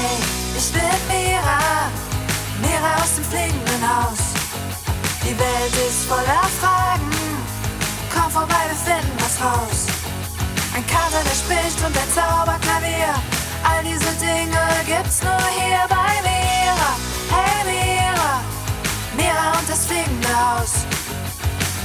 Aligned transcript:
Hey, 0.00 0.16
ich 0.56 0.70
bin 0.72 0.82
Mira, 1.08 1.90
Mira 2.62 3.02
aus 3.02 3.16
dem 3.16 3.24
fliegenden 3.24 3.82
Haus. 3.82 4.20
Die 5.24 5.36
Welt 5.36 5.74
ist 5.88 6.04
voller 6.04 6.44
Fragen, 6.60 7.10
komm 8.14 8.30
vorbei, 8.30 8.62
wir 8.68 8.76
finden 8.76 9.16
was 9.18 9.40
raus. 9.42 9.86
Ein 10.76 10.86
Kater, 10.86 11.22
der 11.24 11.34
spricht 11.34 11.84
und 11.84 11.94
der 11.96 12.08
Zauberklavier, 12.14 13.12
all 13.64 13.82
diese 13.82 14.12
Dinge 14.24 14.62
gibt's 14.86 15.20
nur 15.20 15.42
hier 15.58 15.84
bei 15.88 16.12
Mira. 16.22 16.90
Hey 17.34 17.64
Mira, 17.66 18.40
Mira 19.16 19.58
und 19.58 19.68
das 19.68 19.84
fliegende 19.84 20.28
Haus. 20.28 20.72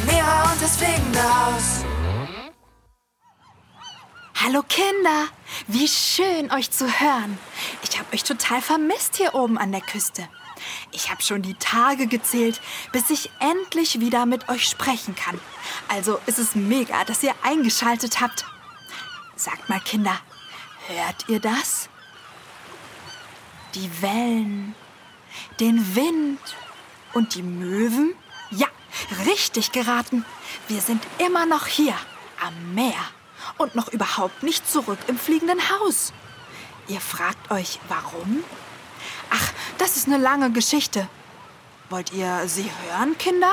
Mira 0.06 0.52
und 0.52 0.62
das 0.62 0.78
fliegende 0.78 1.24
Haus. 1.24 1.84
Hallo 4.36 4.62
Kinder, 4.70 5.30
wie 5.68 5.88
schön 5.88 6.52
euch 6.52 6.70
zu 6.70 6.86
hören. 6.86 7.40
Ich 7.82 8.00
habe 8.00 8.14
euch 8.14 8.24
total 8.24 8.62
vermisst 8.62 9.16
hier 9.18 9.36
oben 9.36 9.58
an 9.58 9.72
der 9.72 9.82
Küste. 9.82 10.28
Ich 10.92 11.10
habe 11.10 11.22
schon 11.22 11.42
die 11.42 11.56
Tage 11.56 12.08
gezählt, 12.08 12.62
bis 12.92 13.10
ich 13.10 13.32
endlich 13.40 14.00
wieder 14.00 14.26
mit 14.26 14.50
euch 14.50 14.68
sprechen 14.68 15.16
kann. 15.16 15.40
Also 15.88 16.20
ist 16.26 16.40
es 16.40 16.56
mega, 16.56 17.04
dass 17.06 17.24
ihr 17.24 17.34
eingeschaltet 17.44 18.22
habt. 18.22 18.46
Sagt 19.36 19.70
mal 19.70 19.82
Kinder, 19.82 20.18
hört 20.88 21.28
ihr 21.28 21.40
das? 21.40 21.90
Die 23.76 23.90
Wellen, 24.02 24.76
den 25.60 25.96
Wind 25.96 26.40
und 27.14 27.36
die 27.36 27.42
Möwen? 27.42 28.14
Ja, 28.52 28.68
richtig 29.26 29.72
geraten. 29.72 30.26
Wir 30.68 30.82
sind 30.82 31.04
immer 31.18 31.46
noch 31.46 31.66
hier 31.66 31.96
am 32.46 32.76
Meer 32.76 32.94
und 33.58 33.76
noch 33.76 33.88
überhaupt 33.88 34.44
nicht 34.44 34.70
zurück 34.70 35.00
im 35.08 35.18
fliegenden 35.18 35.70
Haus. 35.70 36.14
Ihr 36.88 37.00
fragt 37.00 37.50
euch, 37.52 37.80
warum? 37.88 38.44
Ach, 39.30 39.54
das 39.78 39.98
ist 39.98 40.08
eine 40.08 40.18
lange 40.18 40.52
Geschichte. 40.52 41.08
Wollt 41.90 42.12
ihr 42.14 42.48
sie 42.48 42.70
hören, 42.88 43.18
Kinder? 43.18 43.52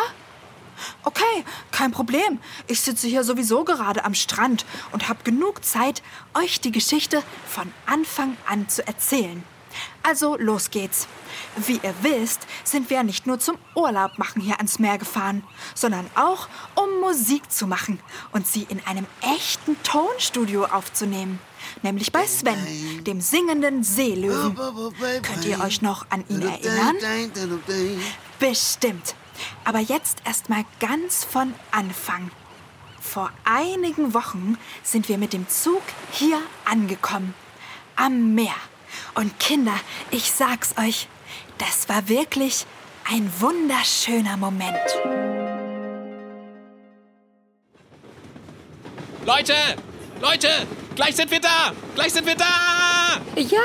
Okay, 1.04 1.44
kein 1.70 1.92
Problem. 1.92 2.40
Ich 2.66 2.80
sitze 2.80 3.06
hier 3.06 3.22
sowieso 3.22 3.64
gerade 3.64 4.04
am 4.04 4.14
Strand 4.14 4.64
und 4.92 5.08
habe 5.08 5.22
genug 5.24 5.64
Zeit, 5.64 6.02
euch 6.34 6.60
die 6.60 6.72
Geschichte 6.72 7.22
von 7.46 7.72
Anfang 7.86 8.36
an 8.46 8.68
zu 8.68 8.86
erzählen. 8.86 9.44
Also 10.02 10.36
los 10.36 10.70
geht's. 10.70 11.06
Wie 11.56 11.80
ihr 11.82 11.94
wisst, 12.02 12.46
sind 12.64 12.90
wir 12.90 13.02
nicht 13.02 13.26
nur 13.26 13.38
zum 13.38 13.56
Urlaub 13.74 14.18
machen 14.18 14.42
hier 14.42 14.56
ans 14.56 14.78
Meer 14.78 14.98
gefahren, 14.98 15.44
sondern 15.74 16.10
auch 16.16 16.48
um 16.74 17.00
Musik 17.00 17.52
zu 17.52 17.66
machen 17.66 18.00
und 18.32 18.46
sie 18.46 18.66
in 18.68 18.84
einem 18.86 19.06
echten 19.22 19.80
Tonstudio 19.82 20.64
aufzunehmen. 20.64 21.38
Nämlich 21.82 22.12
bei 22.12 22.26
Sven, 22.26 23.04
dem 23.04 23.20
singenden 23.20 23.82
Seelöwen. 23.82 24.56
Könnt 25.22 25.44
ihr 25.44 25.60
euch 25.60 25.82
noch 25.82 26.06
an 26.10 26.24
ihn 26.28 26.42
erinnern? 26.42 26.96
Bestimmt. 28.38 29.14
Aber 29.64 29.78
jetzt 29.78 30.18
erstmal 30.24 30.64
ganz 30.78 31.24
von 31.24 31.54
Anfang. 31.70 32.30
Vor 33.00 33.30
einigen 33.44 34.14
Wochen 34.14 34.58
sind 34.82 35.08
wir 35.08 35.18
mit 35.18 35.32
dem 35.32 35.48
Zug 35.48 35.82
hier 36.12 36.38
angekommen. 36.64 37.34
Am 37.96 38.34
Meer. 38.34 38.54
Und 39.14 39.38
Kinder, 39.38 39.74
ich 40.10 40.30
sag's 40.30 40.74
euch, 40.78 41.08
das 41.58 41.88
war 41.88 42.08
wirklich 42.08 42.66
ein 43.10 43.30
wunderschöner 43.38 44.36
Moment. 44.36 44.76
Leute! 49.26 49.54
Leute! 50.20 50.66
Gleich 50.94 51.16
sind 51.16 51.30
wir 51.30 51.40
da! 51.40 51.72
Gleich 51.94 52.12
sind 52.12 52.26
wir 52.26 52.34
da! 52.34 53.20
Ja, 53.36 53.58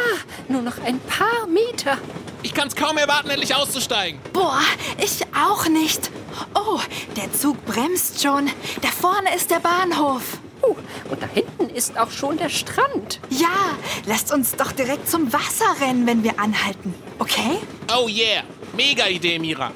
nur 0.47 0.61
noch 0.61 0.77
ein 0.79 0.99
paar 1.01 1.47
Meter. 1.47 1.97
Ich 2.43 2.53
kann's 2.53 2.75
kaum 2.75 2.97
erwarten, 2.97 3.29
endlich 3.29 3.55
auszusteigen. 3.55 4.19
Boah, 4.31 4.61
ich 5.03 5.21
auch 5.35 5.67
nicht. 5.67 6.11
Oh, 6.53 6.79
der 7.17 7.33
Zug 7.33 7.65
bremst 7.65 8.21
schon. 8.21 8.49
Da 8.81 8.89
vorne 8.89 9.35
ist 9.35 9.49
der 9.49 9.59
Bahnhof. 9.59 10.37
Uh, 10.61 10.75
und 11.09 11.21
da 11.21 11.27
hinten 11.27 11.69
ist 11.69 11.97
auch 11.97 12.11
schon 12.11 12.37
der 12.37 12.49
Strand. 12.49 13.19
Ja, 13.29 13.75
lasst 14.05 14.31
uns 14.31 14.55
doch 14.55 14.71
direkt 14.71 15.09
zum 15.09 15.33
Wasser 15.33 15.75
rennen, 15.81 16.07
wenn 16.07 16.23
wir 16.23 16.39
anhalten. 16.39 16.93
Okay? 17.19 17.59
Oh 17.91 18.07
yeah! 18.07 18.43
Mega 18.75 19.07
Idee, 19.07 19.39
Mira. 19.39 19.71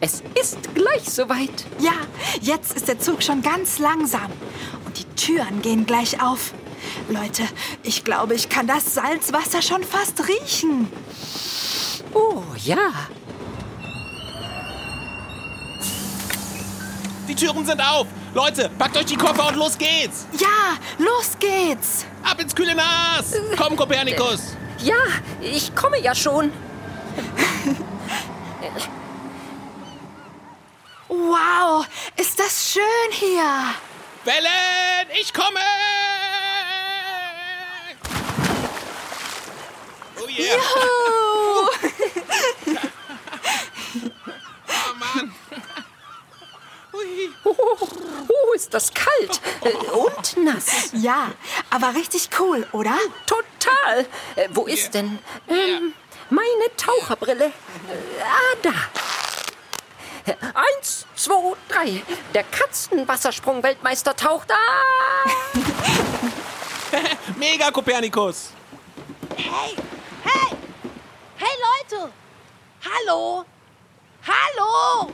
Es 0.00 0.22
ist 0.38 0.58
gleich 0.74 1.08
soweit. 1.08 1.64
Ja, 1.78 1.92
jetzt 2.42 2.74
ist 2.74 2.88
der 2.88 2.98
Zug 2.98 3.22
schon 3.22 3.40
ganz 3.40 3.78
langsam. 3.78 4.30
Und 4.94 5.00
die 5.00 5.16
Türen 5.16 5.60
gehen 5.60 5.86
gleich 5.86 6.22
auf. 6.22 6.54
Leute, 7.08 7.42
ich 7.82 8.04
glaube, 8.04 8.34
ich 8.34 8.48
kann 8.48 8.68
das 8.68 8.94
Salzwasser 8.94 9.60
schon 9.60 9.82
fast 9.82 10.28
riechen. 10.28 10.88
Oh 12.12 12.42
ja. 12.62 12.92
Die 17.26 17.34
Türen 17.34 17.66
sind 17.66 17.80
auf! 17.80 18.06
Leute, 18.34 18.70
packt 18.78 18.96
euch 18.96 19.06
die 19.06 19.16
Koffer 19.16 19.48
und 19.48 19.56
los 19.56 19.76
geht's! 19.76 20.26
Ja, 20.38 20.76
los 20.98 21.32
geht's. 21.40 22.06
Ab 22.22 22.40
ins 22.40 22.54
kühle 22.54 22.76
Nas! 22.76 23.32
Komm, 23.56 23.74
Kopernikus! 23.74 24.56
Ja, 24.78 24.94
ich 25.40 25.74
komme 25.74 26.00
ja 26.00 26.14
schon. 26.14 26.52
Wow, 31.08 31.84
ist 32.16 32.38
das 32.38 32.72
schön 32.72 33.10
hier. 33.10 33.74
Wellen, 34.24 35.10
ich 35.20 35.34
komme! 35.34 35.60
Oh 40.18 40.26
yeah! 40.28 40.54
Juhu. 40.54 41.68
Oh 44.66 44.94
Mann! 44.98 45.34
Hui. 46.92 47.30
Oh, 47.44 48.52
ist 48.54 48.72
das 48.72 48.94
kalt 48.94 49.40
und 49.92 50.36
nass. 50.42 50.90
Ja, 50.92 51.32
aber 51.68 51.94
richtig 51.94 52.30
cool, 52.38 52.66
oder? 52.72 52.96
Total. 53.26 54.06
Äh, 54.36 54.48
wo 54.52 54.64
ist 54.64 54.94
denn 54.94 55.18
ähm, 55.48 55.92
meine 56.30 56.74
Taucherbrille? 56.78 57.46
Äh, 57.46 58.22
ah, 58.22 58.56
da. 58.62 58.72
Eins, 60.26 61.06
zwei, 61.16 61.54
drei. 61.68 62.02
Der 62.32 62.44
Katzenwassersprung-Weltmeister 62.44 64.16
taucht. 64.16 64.50
Ah! 64.50 65.28
Mega, 67.36 67.70
Kopernikus! 67.70 68.50
Hey, 69.36 69.74
hey, 70.24 70.56
hey 71.36 71.56
Leute! 71.90 72.10
Hallo! 72.84 73.44
Hallo! 74.26 75.10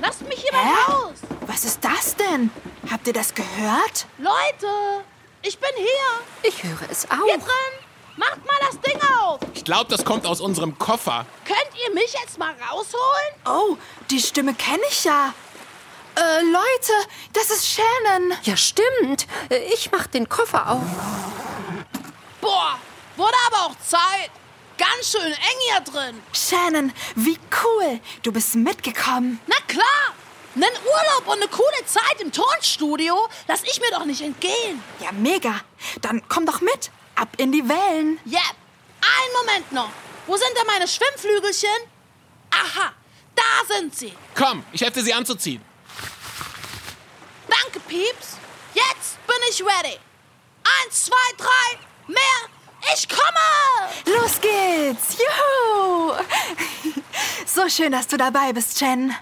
Lasst 0.00 0.22
mich 0.28 0.40
hier 0.42 0.52
mal 0.52 0.72
raus! 0.86 1.14
Was 1.46 1.64
ist 1.64 1.82
das 1.82 2.14
denn? 2.14 2.50
Habt 2.90 3.06
ihr 3.06 3.12
das 3.12 3.34
gehört? 3.34 4.06
Leute! 4.18 5.04
Ich 5.42 5.58
bin 5.58 5.70
hier! 5.76 6.20
Ich 6.48 6.62
höre 6.62 6.90
es 6.90 7.02
Hier 7.10 7.12
auch. 7.12 7.26
drin! 7.26 7.87
Macht 8.18 8.44
mal 8.44 8.56
das 8.68 8.80
Ding 8.80 9.00
auf! 9.20 9.38
Ich 9.54 9.64
glaube, 9.64 9.86
das 9.90 10.04
kommt 10.04 10.26
aus 10.26 10.40
unserem 10.40 10.76
Koffer. 10.78 11.24
Könnt 11.44 11.70
ihr 11.86 11.94
mich 11.94 12.12
jetzt 12.20 12.36
mal 12.38 12.52
rausholen? 12.70 13.32
Oh, 13.46 13.76
die 14.10 14.20
Stimme 14.20 14.54
kenne 14.54 14.82
ich 14.90 15.04
ja. 15.04 15.32
Äh, 16.16 16.42
Leute, 16.42 16.92
das 17.32 17.50
ist 17.50 17.66
Shannon. 17.68 18.34
Ja, 18.42 18.56
stimmt. 18.56 19.26
Äh, 19.50 19.58
Ich 19.72 19.92
mach 19.92 20.08
den 20.08 20.28
Koffer 20.28 20.68
auf. 20.68 20.82
Boah, 22.40 22.78
wurde 23.16 23.34
aber 23.46 23.66
auch 23.66 23.78
Zeit! 23.86 24.30
Ganz 24.78 25.10
schön 25.10 25.22
eng 25.32 25.60
hier 25.70 25.80
drin! 25.80 26.22
Shannon, 26.32 26.92
wie 27.14 27.38
cool. 27.64 28.00
Du 28.22 28.32
bist 28.32 28.54
mitgekommen. 28.56 29.40
Na 29.46 29.56
klar! 29.68 30.14
Nen 30.54 30.68
Urlaub 30.84 31.26
und 31.28 31.40
eine 31.42 31.48
coole 31.48 31.86
Zeit 31.86 32.20
im 32.20 32.32
Tonstudio 32.32 33.28
lass 33.46 33.62
ich 33.62 33.80
mir 33.80 33.90
doch 33.92 34.04
nicht 34.04 34.22
entgehen. 34.22 34.82
Ja, 35.00 35.12
mega. 35.12 35.54
Dann 36.00 36.22
komm 36.28 36.46
doch 36.46 36.60
mit. 36.60 36.90
Ab 37.18 37.28
in 37.36 37.50
die 37.50 37.68
Wellen. 37.68 38.20
Yep. 38.24 38.54
Einen 39.00 39.32
Moment 39.46 39.72
noch. 39.72 39.90
Wo 40.26 40.36
sind 40.36 40.50
denn 40.56 40.66
meine 40.66 40.86
Schwimmflügelchen? 40.86 41.68
Aha, 42.50 42.92
da 43.34 43.74
sind 43.74 43.96
sie. 43.96 44.12
Komm, 44.34 44.64
ich 44.72 44.80
helfe 44.80 45.00
dir, 45.00 45.04
sie 45.04 45.14
anzuziehen. 45.14 45.62
Danke, 47.48 47.80
Pieps. 47.80 48.36
Jetzt 48.74 49.18
bin 49.26 49.36
ich 49.50 49.60
ready. 49.62 49.98
Eins, 50.84 51.06
zwei, 51.06 51.16
drei, 51.36 51.78
mehr. 52.06 52.18
Ich 52.94 53.08
komme. 53.08 54.16
Los 54.16 54.40
geht's. 54.40 55.18
Juhu. 55.18 56.12
So 57.46 57.68
schön, 57.68 57.92
dass 57.92 58.06
du 58.06 58.16
dabei 58.16 58.52
bist, 58.52 58.80
Jen. 58.80 59.14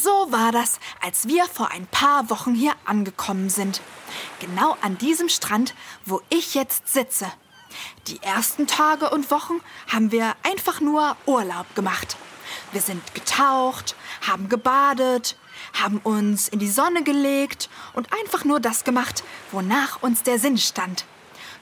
So 0.00 0.30
war 0.30 0.52
das, 0.52 0.78
als 1.02 1.26
wir 1.26 1.46
vor 1.46 1.72
ein 1.72 1.86
paar 1.86 2.30
Wochen 2.30 2.54
hier 2.54 2.74
angekommen 2.84 3.50
sind. 3.50 3.80
Genau 4.38 4.76
an 4.80 4.96
diesem 4.96 5.28
Strand, 5.28 5.74
wo 6.04 6.20
ich 6.28 6.54
jetzt 6.54 6.86
sitze. 6.86 7.26
Die 8.06 8.22
ersten 8.22 8.68
Tage 8.68 9.10
und 9.10 9.32
Wochen 9.32 9.60
haben 9.88 10.12
wir 10.12 10.36
einfach 10.44 10.80
nur 10.80 11.16
Urlaub 11.26 11.74
gemacht. 11.74 12.16
Wir 12.70 12.80
sind 12.80 13.12
getaucht, 13.14 13.96
haben 14.24 14.48
gebadet, 14.48 15.36
haben 15.72 15.98
uns 15.98 16.48
in 16.48 16.60
die 16.60 16.70
Sonne 16.70 17.02
gelegt 17.02 17.68
und 17.94 18.12
einfach 18.12 18.44
nur 18.44 18.60
das 18.60 18.84
gemacht, 18.84 19.24
wonach 19.50 20.00
uns 20.00 20.22
der 20.22 20.38
Sinn 20.38 20.58
stand. 20.58 21.06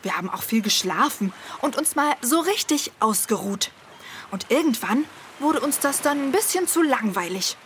Wir 0.02 0.14
haben 0.14 0.28
auch 0.28 0.42
viel 0.42 0.60
geschlafen 0.60 1.32
und 1.62 1.78
uns 1.78 1.96
mal 1.96 2.14
so 2.20 2.40
richtig 2.40 2.92
ausgeruht. 3.00 3.70
Und 4.30 4.50
irgendwann 4.50 5.06
wurde 5.38 5.60
uns 5.60 5.80
das 5.80 6.00
dann 6.02 6.28
ein 6.28 6.32
bisschen 6.32 6.66
zu 6.66 6.82
langweilig. 6.82 7.56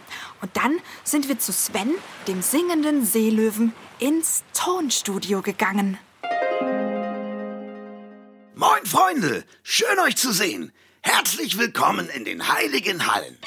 Und 0.42 0.56
dann 0.56 0.80
sind 1.04 1.28
wir 1.28 1.38
zu 1.38 1.52
Sven, 1.52 1.94
dem 2.26 2.42
singenden 2.42 3.04
Seelöwen, 3.04 3.72
ins 3.98 4.42
Tonstudio 4.54 5.42
gegangen. 5.42 5.98
Moin 8.54 8.84
Freunde, 8.84 9.44
schön 9.62 9.98
euch 10.00 10.16
zu 10.16 10.32
sehen. 10.32 10.72
Herzlich 11.02 11.58
willkommen 11.58 12.08
in 12.10 12.24
den 12.24 12.52
heiligen 12.52 13.10
Hallen. 13.12 13.38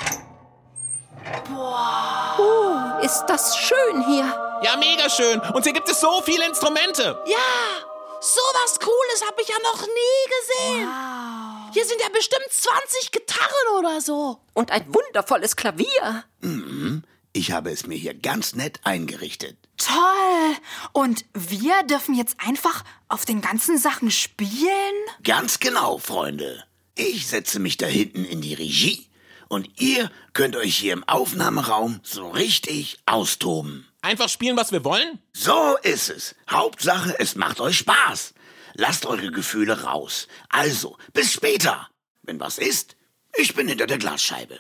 Oh, 1.56 3.04
ist 3.04 3.26
das 3.28 3.58
schön 3.58 4.06
hier. 4.08 4.26
Ja, 4.64 4.76
mega 4.78 5.10
schön. 5.10 5.40
Und 5.40 5.64
hier 5.64 5.74
gibt 5.74 5.90
es 5.90 6.00
so 6.00 6.22
viele 6.24 6.46
Instrumente. 6.46 7.22
Ja, 7.28 7.38
sowas 8.24 8.80
Cooles 8.80 9.26
habe 9.28 9.42
ich 9.42 9.48
ja 9.50 9.56
noch 9.64 9.82
nie 9.82 10.24
gesehen. 10.40 10.90
Hier 11.74 11.86
sind 11.86 12.02
ja 12.02 12.10
bestimmt 12.10 12.48
20 12.50 13.12
Gitarren 13.12 13.78
oder 13.78 14.00
so. 14.02 14.40
Und 14.54 14.72
ein 14.72 14.86
wundervolles 14.94 15.56
Klavier. 15.56 16.24
Ich 17.34 17.52
habe 17.52 17.72
es 17.72 17.86
mir 17.88 17.98
hier 17.98 18.14
ganz 18.14 18.56
nett 18.56 18.80
eingerichtet. 18.84 19.58
Toll! 19.78 20.56
Und 20.94 21.26
wir 21.34 21.84
dürfen 21.84 22.16
jetzt 22.16 22.38
einfach 22.38 22.84
auf 23.10 23.26
den 23.26 23.42
ganzen 23.42 23.78
Sachen 23.78 24.12
spielen? 24.12 24.94
Ganz 25.24 25.60
genau, 25.60 25.98
Freunde. 25.98 26.64
Ich 26.96 27.28
setze 27.28 27.60
mich 27.60 27.78
da 27.78 27.88
hinten 27.88 28.24
in 28.24 28.42
die 28.42 28.54
Regie 28.54 29.10
und 29.54 29.80
ihr 29.82 30.12
könnt 30.34 30.56
euch 30.56 30.78
hier 30.78 30.94
im 30.94 31.04
Aufnahmeraum 31.08 32.00
so 32.04 32.30
richtig 32.30 33.00
austoben. 33.06 33.88
Einfach 34.02 34.28
spielen, 34.28 34.58
was 34.58 34.72
wir 34.72 34.84
wollen? 34.84 35.20
So 35.34 35.78
ist 35.84 36.10
es. 36.10 36.36
Hauptsache, 36.50 37.16
es 37.20 37.36
macht 37.36 37.62
euch 37.62 37.78
Spaß. 37.78 38.34
Lasst 38.74 39.06
eure 39.06 39.32
Gefühle 39.32 39.84
raus. 39.84 40.28
Also, 40.50 40.98
bis 41.14 41.32
später. 41.32 41.90
Wenn 42.24 42.40
was 42.40 42.58
ist, 42.58 42.96
ich 43.38 43.54
bin 43.54 43.68
hinter 43.68 43.88
der 43.88 44.00
Glasscheibe. 44.00 44.60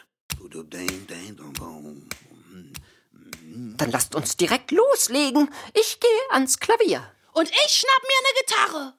Dann 3.78 3.92
lasst 3.92 4.16
uns 4.16 4.38
direkt 4.38 4.72
loslegen. 4.72 5.50
Ich 5.74 6.00
gehe 6.00 6.32
ans 6.32 6.60
Klavier. 6.60 7.04
Und 7.34 7.50
ich 7.50 7.72
schnapp 7.74 8.04
mir 8.04 8.20
eine 8.20 8.34
Gitarre. 8.46 8.94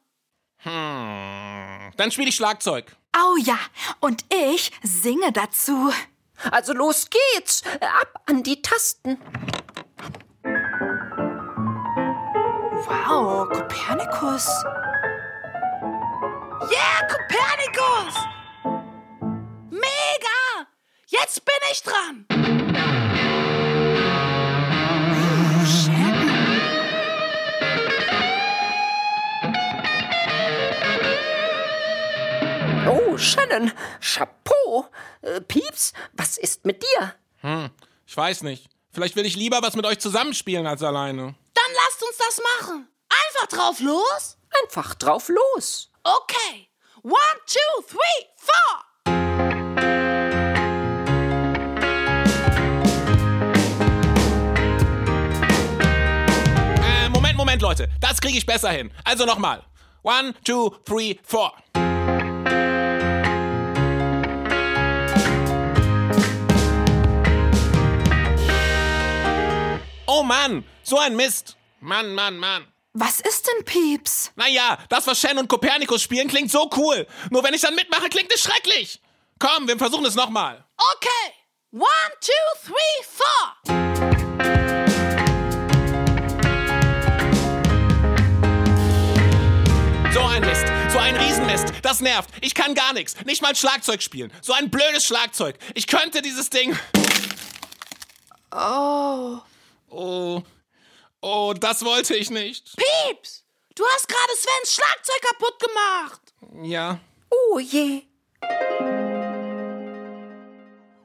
Hm. 0.58 1.92
Dann 1.96 2.10
spiele 2.10 2.28
ich 2.28 2.36
Schlagzeug. 2.36 2.96
Oh 3.16 3.36
ja, 3.36 3.58
und 4.00 4.24
ich 4.32 4.72
singe 4.82 5.30
dazu. 5.32 5.92
Also 6.50 6.72
los 6.72 7.06
geht's. 7.10 7.62
Ab 7.80 8.22
an 8.26 8.42
die 8.42 8.60
Tasten. 8.60 9.18
Wow, 12.86 13.48
Kopernikus. 13.48 14.46
Yeah, 16.70 17.06
Kopernikus! 17.08 18.14
Mega! 19.70 20.66
Jetzt 21.06 21.44
bin 21.44 21.54
ich 21.70 21.82
dran. 21.82 22.26
Oh, 33.14 33.18
Shannon. 33.18 33.70
Chapeau. 34.00 34.88
Äh, 35.22 35.40
Pieps, 35.40 35.92
was 36.14 36.36
ist 36.36 36.64
mit 36.66 36.82
dir? 36.82 37.14
Hm, 37.42 37.70
ich 38.04 38.16
weiß 38.16 38.42
nicht. 38.42 38.68
Vielleicht 38.90 39.14
will 39.14 39.24
ich 39.24 39.36
lieber 39.36 39.62
was 39.62 39.76
mit 39.76 39.86
euch 39.86 40.00
zusammenspielen 40.00 40.66
als 40.66 40.82
alleine. 40.82 41.36
Dann 41.54 41.74
lasst 41.76 42.02
uns 42.02 42.16
das 42.18 42.40
machen. 42.58 42.88
Einfach 43.08 43.46
drauf 43.56 43.78
los. 43.78 44.36
Einfach 44.62 44.96
drauf 44.96 45.28
los. 45.28 45.92
Okay. 46.02 46.68
One, 47.04 47.14
two, 47.46 47.84
three, 47.86 48.26
four. 48.36 48.84
Äh, 56.82 57.08
Moment, 57.10 57.36
Moment, 57.36 57.62
Leute. 57.62 57.88
Das 58.00 58.20
kriege 58.20 58.38
ich 58.38 58.44
besser 58.44 58.70
hin. 58.70 58.92
Also 59.04 59.24
nochmal. 59.24 59.62
One, 60.02 60.34
two, 60.42 60.70
three, 60.84 61.20
four. 61.22 61.52
Oh 70.16 70.22
Mann, 70.22 70.64
so 70.84 70.96
ein 70.96 71.16
Mist. 71.16 71.56
Mann, 71.80 72.14
Mann, 72.14 72.38
Mann. 72.38 72.68
Was 72.92 73.18
ist 73.20 73.48
denn 73.48 73.64
Pieps? 73.64 74.30
Naja, 74.36 74.78
das, 74.88 75.08
was 75.08 75.18
Shen 75.18 75.38
und 75.38 75.48
Kopernikus 75.48 76.02
spielen, 76.02 76.28
klingt 76.28 76.52
so 76.52 76.70
cool. 76.76 77.08
Nur 77.30 77.42
wenn 77.42 77.52
ich 77.52 77.62
dann 77.62 77.74
mitmache, 77.74 78.08
klingt 78.10 78.32
es 78.32 78.40
schrecklich. 78.40 79.00
Komm, 79.40 79.66
wir 79.66 79.76
versuchen 79.76 80.04
es 80.04 80.14
nochmal. 80.14 80.64
Okay. 80.76 81.32
One, 81.72 81.88
two, 82.20 82.30
three, 82.64 83.02
four. 83.02 83.56
So 90.12 90.20
ein 90.20 90.42
Mist, 90.42 90.66
so 90.92 90.98
ein 91.00 91.16
Riesenmist. 91.16 91.72
Das 91.82 91.98
nervt. 91.98 92.30
Ich 92.40 92.54
kann 92.54 92.76
gar 92.76 92.92
nichts. 92.92 93.16
Nicht 93.24 93.42
mal 93.42 93.56
Schlagzeug 93.56 94.00
spielen. 94.00 94.32
So 94.42 94.52
ein 94.52 94.70
blödes 94.70 95.04
Schlagzeug. 95.06 95.58
Ich 95.74 95.88
könnte 95.88 96.22
dieses 96.22 96.50
Ding. 96.50 96.78
Oh. 98.52 99.40
Oh. 99.94 100.42
Oh, 101.20 101.54
das 101.58 101.84
wollte 101.84 102.16
ich 102.16 102.30
nicht. 102.30 102.76
Pieps, 102.76 103.44
du 103.76 103.84
hast 103.94 104.08
gerade 104.08 104.32
Svens 104.36 104.74
Schlagzeug 104.74 105.22
kaputt 105.22 105.60
gemacht. 105.60 106.20
Ja. 106.64 106.98
Oh 107.30 107.58
je. 107.58 108.02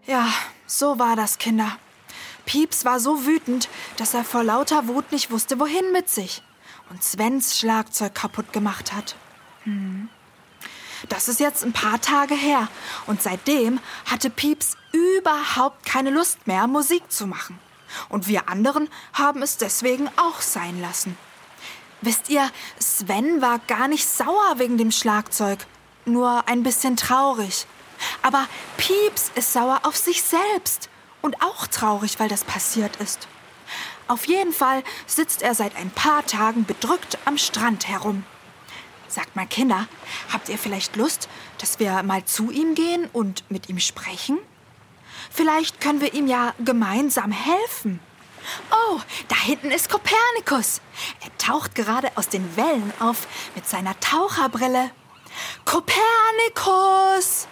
Ja, 0.06 0.28
so 0.66 0.98
war 0.98 1.16
das, 1.16 1.38
Kinder. 1.38 1.78
Pieps 2.46 2.84
war 2.84 3.00
so 3.00 3.28
wütend, 3.28 3.70
dass 3.98 4.16
er 4.16 4.24
vor 4.24 4.44
lauter 4.44 4.88
Wut 4.88 5.12
nicht 5.12 5.30
wusste, 5.30 5.60
wohin 5.60 5.92
mit 5.92 6.10
sich. 6.10 6.42
Und 6.90 7.04
Svens 7.04 7.60
Schlagzeug 7.60 8.16
kaputt 8.16 8.52
gemacht 8.52 8.92
hat. 8.92 9.16
Hm. 9.66 10.10
Das 11.08 11.30
ist 11.30 11.40
jetzt 11.40 11.64
ein 11.64 11.74
paar 11.74 12.02
Tage 12.02 12.34
her. 12.34 12.68
Und 13.06 13.22
seitdem 13.22 13.80
hatte 14.06 14.32
Pieps 14.32 14.76
überhaupt 14.92 15.86
keine 15.86 16.10
Lust 16.10 16.48
mehr, 16.48 16.66
Musik 16.66 17.12
zu 17.12 17.28
machen. 17.28 17.60
Und 18.10 18.28
wir 18.28 18.50
anderen 18.50 18.90
haben 19.14 19.42
es 19.42 19.58
deswegen 19.58 20.10
auch 20.18 20.42
sein 20.42 20.82
lassen. 20.82 21.18
Wisst 22.02 22.30
ihr, 22.30 22.50
Sven 22.80 23.42
war 23.42 23.60
gar 23.60 23.88
nicht 23.88 24.08
sauer 24.08 24.56
wegen 24.58 24.78
dem 24.78 24.92
Schlagzeug, 24.92 25.60
nur 26.06 26.48
ein 26.48 26.64
bisschen 26.64 26.96
traurig. 26.96 27.66
Aber 28.22 28.48
Pieps 28.78 29.32
ist 29.36 29.52
sauer 29.52 29.82
auf 29.84 29.98
sich 29.98 30.22
selbst 30.22 30.90
und 31.22 31.42
auch 31.42 31.68
traurig, 31.68 32.20
weil 32.20 32.30
das 32.30 32.46
passiert 32.46 32.96
ist. 32.98 33.28
Auf 34.08 34.26
jeden 34.26 34.54
Fall 34.54 34.84
sitzt 35.06 35.42
er 35.42 35.54
seit 35.54 35.76
ein 35.76 35.92
paar 35.92 36.26
Tagen 36.26 36.66
bedrückt 36.66 37.18
am 37.26 37.38
Strand 37.38 37.88
herum. 37.88 38.26
Sagt 39.08 39.36
mal, 39.36 39.46
Kinder, 39.46 39.88
habt 40.32 40.50
ihr 40.50 40.58
vielleicht 40.58 40.96
Lust, 40.96 41.30
dass 41.58 41.80
wir 41.80 42.02
mal 42.04 42.24
zu 42.26 42.50
ihm 42.52 42.76
gehen 42.76 43.10
und 43.12 43.44
mit 43.50 43.70
ihm 43.70 43.80
sprechen? 43.80 44.38
Vielleicht 45.30 45.82
können 45.82 46.02
wir 46.02 46.14
ihm 46.14 46.28
ja 46.28 46.54
gemeinsam 46.60 47.32
helfen. 47.32 48.00
Oh, 48.72 49.00
da 49.28 49.36
hinten 49.36 49.72
ist 49.72 49.90
Kopernikus. 49.90 50.82
Er 51.22 51.38
taucht 51.38 51.76
gerade 51.76 52.10
aus 52.16 52.30
den 52.30 52.56
Wellen 52.56 52.94
auf 53.00 53.28
mit 53.56 53.68
seiner 53.68 54.00
Taucherbrille. 54.00 54.92
Kopernikus! 55.66 57.48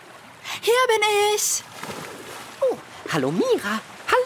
Hier 0.61 0.73
bin 0.87 1.03
ich. 1.35 1.63
Oh, 2.61 2.77
hallo 3.11 3.31
Mira. 3.31 3.81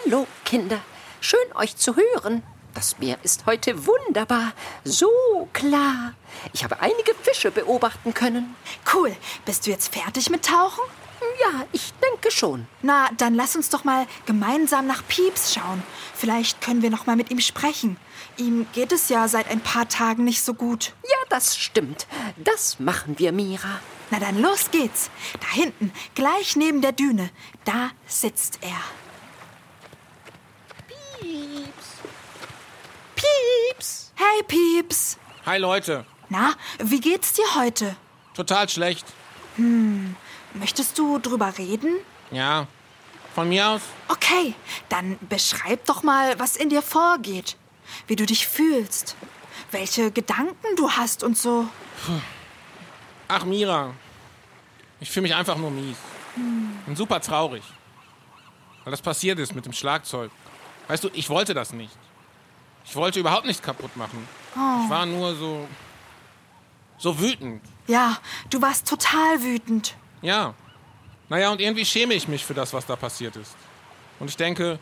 Hallo 0.05 0.27
Kinder. 0.45 0.79
Schön 1.19 1.39
euch 1.55 1.75
zu 1.75 1.95
hören. 1.95 2.43
Das 2.73 2.99
Meer 2.99 3.17
ist 3.23 3.45
heute 3.45 3.85
wunderbar. 3.85 4.53
So 4.83 5.09
klar. 5.51 6.13
Ich 6.53 6.63
habe 6.63 6.79
einige 6.79 7.13
Fische 7.15 7.51
beobachten 7.51 8.13
können. 8.13 8.55
Cool. 8.93 9.15
Bist 9.45 9.65
du 9.65 9.71
jetzt 9.71 9.93
fertig 9.93 10.29
mit 10.29 10.45
Tauchen? 10.45 10.83
Ja, 11.39 11.65
ich 11.71 11.93
denke 11.93 12.31
schon. 12.31 12.67
Na, 12.81 13.09
dann 13.17 13.35
lass 13.35 13.55
uns 13.55 13.69
doch 13.69 13.83
mal 13.83 14.07
gemeinsam 14.25 14.87
nach 14.87 15.03
Pieps 15.07 15.53
schauen. 15.53 15.83
Vielleicht 16.15 16.61
können 16.61 16.81
wir 16.81 16.89
noch 16.89 17.05
mal 17.05 17.15
mit 17.15 17.29
ihm 17.31 17.39
sprechen. 17.39 17.97
Ihm 18.37 18.65
geht 18.73 18.91
es 18.91 19.09
ja 19.09 19.27
seit 19.27 19.49
ein 19.49 19.61
paar 19.61 19.87
Tagen 19.87 20.23
nicht 20.23 20.41
so 20.41 20.53
gut. 20.53 20.93
Ja, 21.03 21.17
das 21.29 21.57
stimmt. 21.57 22.07
Das 22.37 22.79
machen 22.79 23.19
wir, 23.19 23.31
Mira. 23.31 23.79
Na 24.09 24.19
dann 24.19 24.41
los 24.41 24.71
geht's. 24.71 25.09
Da 25.39 25.47
hinten, 25.53 25.93
gleich 26.15 26.55
neben 26.55 26.81
der 26.81 26.91
Düne, 26.91 27.29
da 27.65 27.91
sitzt 28.07 28.59
er. 28.61 28.81
Pieps. 33.15 34.11
Hey 34.15 34.43
Pieps. 34.47 35.17
Hi 35.45 35.57
Leute. 35.57 36.05
Na, 36.29 36.53
wie 36.79 36.99
geht's 36.99 37.33
dir 37.33 37.55
heute? 37.55 37.95
Total 38.33 38.67
schlecht. 38.69 39.05
Möchtest 40.53 40.97
du 40.97 41.19
drüber 41.19 41.57
reden? 41.57 41.95
Ja. 42.31 42.67
Von 43.33 43.49
mir 43.49 43.67
aus? 43.69 43.81
Okay, 44.09 44.53
dann 44.89 45.17
beschreib 45.29 45.85
doch 45.85 46.03
mal, 46.03 46.37
was 46.39 46.57
in 46.57 46.69
dir 46.69 46.81
vorgeht. 46.81 47.55
Wie 48.07 48.15
du 48.15 48.25
dich 48.25 48.47
fühlst. 48.47 49.15
Welche 49.71 50.11
Gedanken 50.11 50.75
du 50.75 50.91
hast 50.91 51.23
und 51.23 51.37
so. 51.37 51.67
Ach, 53.27 53.45
Mira. 53.45 53.93
Ich 54.99 55.09
fühle 55.09 55.23
mich 55.23 55.35
einfach 55.35 55.55
nur 55.57 55.71
mies. 55.71 55.97
Und 56.85 56.97
super 56.97 57.21
traurig. 57.21 57.63
Weil 58.83 58.91
das 58.91 59.01
passiert 59.01 59.39
ist 59.39 59.55
mit 59.55 59.65
dem 59.65 59.73
Schlagzeug. 59.73 60.31
Weißt 60.87 61.03
du, 61.03 61.09
ich 61.13 61.29
wollte 61.29 61.53
das 61.53 61.71
nicht. 61.73 61.95
Ich 62.85 62.95
wollte 62.95 63.19
überhaupt 63.19 63.45
nichts 63.45 63.61
kaputt 63.61 63.95
machen. 63.95 64.27
Ich 64.53 64.89
war 64.89 65.05
nur 65.05 65.35
so. 65.35 65.67
so 66.97 67.19
wütend. 67.19 67.63
Ja, 67.87 68.17
du 68.49 68.61
warst 68.61 68.87
total 68.87 69.41
wütend. 69.41 69.95
Ja. 70.21 70.53
Naja, 71.29 71.49
und 71.51 71.61
irgendwie 71.61 71.85
schäme 71.85 72.13
ich 72.13 72.27
mich 72.27 72.45
für 72.45 72.53
das, 72.53 72.73
was 72.73 72.85
da 72.85 72.95
passiert 72.95 73.35
ist. 73.35 73.55
Und 74.19 74.29
ich 74.29 74.37
denke, 74.37 74.79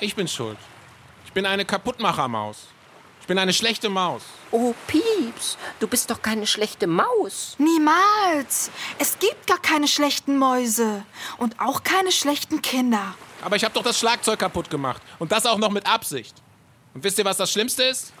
ich 0.00 0.14
bin 0.14 0.28
schuld. 0.28 0.58
Ich 1.24 1.32
bin 1.32 1.46
eine 1.46 1.64
Kaputtmachermaus. 1.64 2.68
Ich 3.20 3.26
bin 3.26 3.38
eine 3.38 3.52
schlechte 3.52 3.88
Maus. 3.88 4.22
Oh, 4.50 4.74
Pieps, 4.86 5.58
du 5.80 5.86
bist 5.86 6.10
doch 6.10 6.22
keine 6.22 6.46
schlechte 6.46 6.86
Maus. 6.86 7.56
Niemals. 7.58 8.70
Es 8.98 9.18
gibt 9.18 9.46
gar 9.46 9.58
keine 9.58 9.86
schlechten 9.86 10.38
Mäuse. 10.38 11.04
Und 11.36 11.60
auch 11.60 11.82
keine 11.82 12.10
schlechten 12.10 12.62
Kinder. 12.62 13.14
Aber 13.42 13.56
ich 13.56 13.64
habe 13.64 13.74
doch 13.74 13.82
das 13.82 13.98
Schlagzeug 13.98 14.38
kaputt 14.38 14.70
gemacht. 14.70 15.02
Und 15.18 15.30
das 15.30 15.46
auch 15.46 15.58
noch 15.58 15.70
mit 15.70 15.86
Absicht. 15.86 16.34
Und 16.94 17.04
wisst 17.04 17.18
ihr, 17.18 17.24
was 17.24 17.36
das 17.36 17.52
Schlimmste 17.52 17.84
ist? 17.84 18.12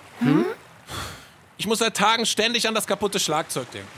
Ich 1.56 1.66
muss 1.66 1.78
seit 1.80 1.96
Tagen 1.96 2.26
ständig 2.26 2.68
an 2.68 2.74
das 2.74 2.86
kaputte 2.86 3.18
Schlagzeug 3.18 3.70
denken. 3.70 3.88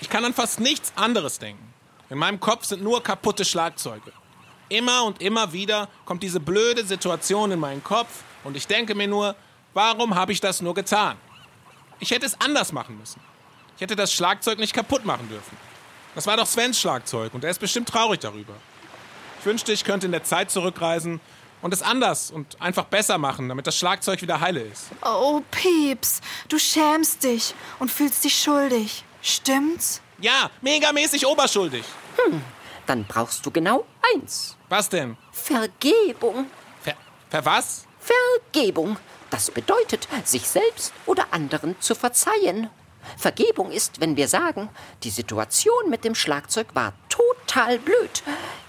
Ich 0.00 0.10
kann 0.10 0.24
an 0.24 0.34
fast 0.34 0.60
nichts 0.60 0.92
anderes 0.96 1.38
denken. 1.38 1.69
In 2.10 2.18
meinem 2.18 2.40
Kopf 2.40 2.64
sind 2.64 2.82
nur 2.82 3.02
kaputte 3.02 3.44
Schlagzeuge. 3.44 4.12
Immer 4.68 5.04
und 5.04 5.22
immer 5.22 5.52
wieder 5.52 5.88
kommt 6.04 6.24
diese 6.24 6.40
blöde 6.40 6.84
Situation 6.84 7.52
in 7.52 7.60
meinen 7.60 7.82
Kopf 7.84 8.08
und 8.42 8.56
ich 8.56 8.66
denke 8.66 8.96
mir 8.96 9.06
nur, 9.06 9.36
warum 9.74 10.16
habe 10.16 10.32
ich 10.32 10.40
das 10.40 10.60
nur 10.60 10.74
getan? 10.74 11.16
Ich 12.00 12.10
hätte 12.10 12.26
es 12.26 12.40
anders 12.40 12.72
machen 12.72 12.98
müssen. 12.98 13.20
Ich 13.76 13.82
hätte 13.82 13.94
das 13.94 14.12
Schlagzeug 14.12 14.58
nicht 14.58 14.74
kaputt 14.74 15.04
machen 15.04 15.28
dürfen. 15.28 15.56
Das 16.16 16.26
war 16.26 16.36
doch 16.36 16.46
Svens 16.46 16.80
Schlagzeug 16.80 17.32
und 17.32 17.44
er 17.44 17.50
ist 17.50 17.60
bestimmt 17.60 17.88
traurig 17.88 18.20
darüber. 18.20 18.54
Ich 19.38 19.46
wünschte, 19.46 19.72
ich 19.72 19.84
könnte 19.84 20.06
in 20.06 20.12
der 20.12 20.24
Zeit 20.24 20.50
zurückreisen 20.50 21.20
und 21.62 21.72
es 21.72 21.80
anders 21.82 22.32
und 22.32 22.60
einfach 22.60 22.86
besser 22.86 23.18
machen, 23.18 23.48
damit 23.48 23.68
das 23.68 23.78
Schlagzeug 23.78 24.20
wieder 24.20 24.40
heile 24.40 24.62
ist. 24.62 24.86
Oh, 25.02 25.42
Pieps, 25.52 26.20
du 26.48 26.58
schämst 26.58 27.22
dich 27.22 27.54
und 27.78 27.90
fühlst 27.90 28.24
dich 28.24 28.36
schuldig. 28.36 29.04
Stimmt's? 29.22 30.02
Ja, 30.20 30.50
megamäßig 30.60 31.26
oberschuldig. 31.26 31.84
Dann 32.86 33.04
brauchst 33.04 33.44
du 33.46 33.50
genau 33.50 33.84
eins. 34.14 34.56
Was 34.68 34.88
denn? 34.88 35.16
Vergebung. 35.32 36.46
Ver, 36.82 36.94
ver 37.30 37.44
was? 37.44 37.86
Vergebung. 38.00 38.96
Das 39.30 39.50
bedeutet, 39.50 40.08
sich 40.24 40.48
selbst 40.48 40.92
oder 41.06 41.28
anderen 41.30 41.80
zu 41.80 41.94
verzeihen. 41.94 42.68
Vergebung 43.16 43.70
ist, 43.70 44.00
wenn 44.00 44.16
wir 44.16 44.28
sagen, 44.28 44.68
die 45.04 45.10
Situation 45.10 45.88
mit 45.88 46.04
dem 46.04 46.14
Schlagzeug 46.14 46.66
war 46.74 46.92
total 47.08 47.78
blöd. 47.78 48.22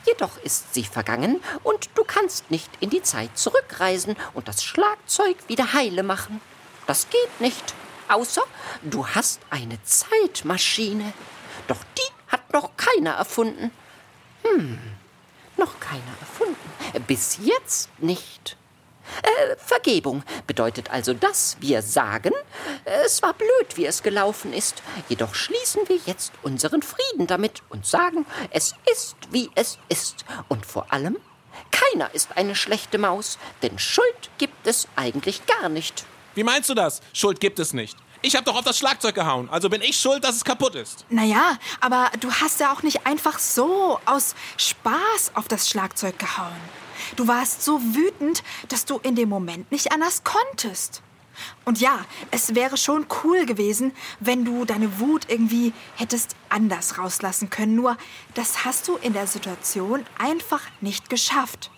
Jedoch 0.06 0.38
ist 0.44 0.74
sie 0.74 0.84
vergangen 0.84 1.42
und 1.64 1.90
du 1.96 2.04
kannst 2.04 2.50
nicht 2.50 2.70
in 2.80 2.90
die 2.90 3.02
Zeit 3.04 3.38
zurückreisen 3.38 4.16
und 4.34 4.48
das 4.48 4.64
Schlagzeug 4.64 5.38
wieder 5.48 5.74
heile 5.74 6.04
machen. 6.04 6.42
Das 6.88 7.08
geht 7.10 7.42
nicht. 7.42 7.74
Außer 8.08 8.44
du 8.84 9.08
hast 9.08 9.42
eine 9.50 9.82
Zeitmaschine. 9.84 11.14
Doch 11.68 11.84
die 11.98 12.32
hat 12.32 12.54
noch 12.54 12.72
keiner 12.78 13.12
erfunden. 13.12 13.72
Hm, 14.44 14.80
noch 15.58 15.80
keiner 15.80 16.02
erfunden. 16.20 17.06
Bis 17.08 17.40
jetzt 17.42 17.90
nicht. 18.00 18.58
Äh, 19.24 19.56
Vergebung 19.58 20.24
bedeutet 20.48 20.92
also, 20.92 21.14
dass 21.14 21.58
wir 21.60 21.82
sagen, 21.82 22.32
es 23.06 23.22
war 23.22 23.34
blöd, 23.34 23.76
wie 23.76 23.86
es 23.86 24.04
gelaufen 24.04 24.54
ist. 24.54 24.82
Jedoch 25.10 25.36
schließen 25.36 25.82
wir 25.88 26.00
jetzt 26.06 26.32
unseren 26.44 26.82
Frieden 26.82 27.28
damit 27.28 27.62
und 27.70 27.86
sagen, 27.86 28.26
es 28.52 28.76
ist, 28.92 29.16
wie 29.32 29.50
es 29.56 29.78
ist. 29.90 30.26
Und 30.48 30.66
vor 30.66 30.92
allem, 30.94 31.18
keiner 31.72 32.14
ist 32.14 32.38
eine 32.38 32.56
schlechte 32.56 32.98
Maus, 32.98 33.38
denn 33.62 33.80
Schuld 33.80 34.30
gibt 34.38 34.68
es 34.68 34.88
eigentlich 34.96 35.46
gar 35.46 35.70
nicht. 35.70 36.06
Wie 36.36 36.44
meinst 36.44 36.70
du 36.70 36.74
das? 36.74 37.02
Schuld 37.14 37.40
gibt 37.40 37.60
es 37.60 37.74
nicht. 37.74 37.98
Ich 38.24 38.36
habe 38.36 38.46
doch 38.46 38.56
auf 38.56 38.64
das 38.64 38.78
Schlagzeug 38.78 39.16
gehauen, 39.16 39.50
also 39.50 39.68
bin 39.70 39.82
ich 39.82 39.98
schuld, 39.98 40.24
dass 40.24 40.36
es 40.36 40.44
kaputt 40.44 40.76
ist. 40.76 41.06
Naja, 41.10 41.58
aber 41.80 42.12
du 42.20 42.32
hast 42.32 42.60
ja 42.60 42.72
auch 42.72 42.84
nicht 42.84 43.08
einfach 43.08 43.40
so 43.40 44.00
aus 44.06 44.36
Spaß 44.58 45.32
auf 45.34 45.48
das 45.48 45.68
Schlagzeug 45.68 46.20
gehauen. 46.20 46.62
Du 47.16 47.28
warst 47.28 47.64
so 47.64 47.82
wütend, 47.82 48.44
dass 48.70 48.86
du 48.86 49.00
in 49.00 49.16
dem 49.16 49.28
Moment 49.28 49.72
nicht 49.72 49.92
anders 49.92 50.24
konntest. 50.24 51.02
Und 51.66 51.80
ja, 51.80 52.06
es 52.30 52.54
wäre 52.54 52.78
schon 52.78 53.08
cool 53.24 53.48
gewesen, 53.48 53.92
wenn 54.20 54.46
du 54.46 54.66
deine 54.66 55.00
Wut 55.00 55.26
irgendwie 55.28 55.74
hättest 55.96 56.36
anders 56.50 57.00
rauslassen 57.00 57.50
können. 57.50 57.76
Nur, 57.76 57.98
das 58.36 58.66
hast 58.66 58.88
du 58.88 58.98
in 58.98 59.14
der 59.14 59.26
Situation 59.26 60.06
einfach 60.20 60.62
nicht 60.80 61.10
geschafft. 61.10 61.72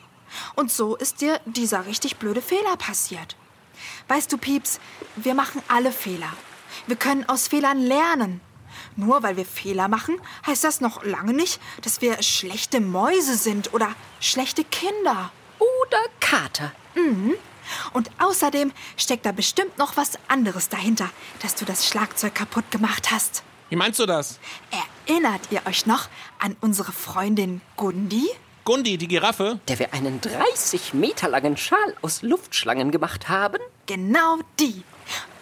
Und 0.55 0.71
so 0.71 0.95
ist 0.95 1.21
dir 1.21 1.39
dieser 1.45 1.85
richtig 1.85 2.17
blöde 2.17 2.41
Fehler 2.41 2.75
passiert. 2.77 3.37
Weißt 4.07 4.31
du, 4.31 4.37
Pieps, 4.37 4.79
wir 5.15 5.33
machen 5.33 5.61
alle 5.67 5.91
Fehler. 5.91 6.31
Wir 6.87 6.95
können 6.95 7.27
aus 7.27 7.47
Fehlern 7.47 7.79
lernen. 7.79 8.41
Nur 8.95 9.23
weil 9.23 9.37
wir 9.37 9.45
Fehler 9.45 9.87
machen, 9.87 10.19
heißt 10.45 10.63
das 10.63 10.81
noch 10.81 11.03
lange 11.03 11.33
nicht, 11.33 11.59
dass 11.81 12.01
wir 12.01 12.21
schlechte 12.21 12.79
Mäuse 12.79 13.35
sind 13.35 13.73
oder 13.73 13.89
schlechte 14.19 14.63
Kinder. 14.63 15.31
Oder 15.59 15.99
Kater. 16.19 16.71
Und 17.93 18.11
außerdem 18.19 18.71
steckt 18.97 19.25
da 19.25 19.31
bestimmt 19.31 19.77
noch 19.77 19.97
was 19.97 20.11
anderes 20.27 20.69
dahinter, 20.69 21.09
dass 21.41 21.55
du 21.55 21.65
das 21.65 21.87
Schlagzeug 21.87 22.35
kaputt 22.35 22.69
gemacht 22.71 23.11
hast. 23.11 23.43
Wie 23.69 23.75
meinst 23.75 23.99
du 23.99 24.05
das? 24.05 24.39
Erinnert 25.07 25.41
ihr 25.49 25.61
euch 25.65 25.85
noch 25.85 26.09
an 26.39 26.55
unsere 26.61 26.91
Freundin 26.91 27.61
Gundi? 27.77 28.29
Gundi, 28.65 28.97
die 28.97 29.09
Giraffe? 29.09 29.59
Der 29.67 29.77
wir 29.77 29.93
einen 29.93 30.21
30 30.21 30.93
Meter 30.93 31.27
langen 31.27 31.57
Schal 31.57 31.97
aus 32.01 32.21
Luftschlangen 32.21 32.91
gemacht 32.91 33.27
haben? 33.27 33.57
Genau 33.87 34.39
die. 34.57 34.83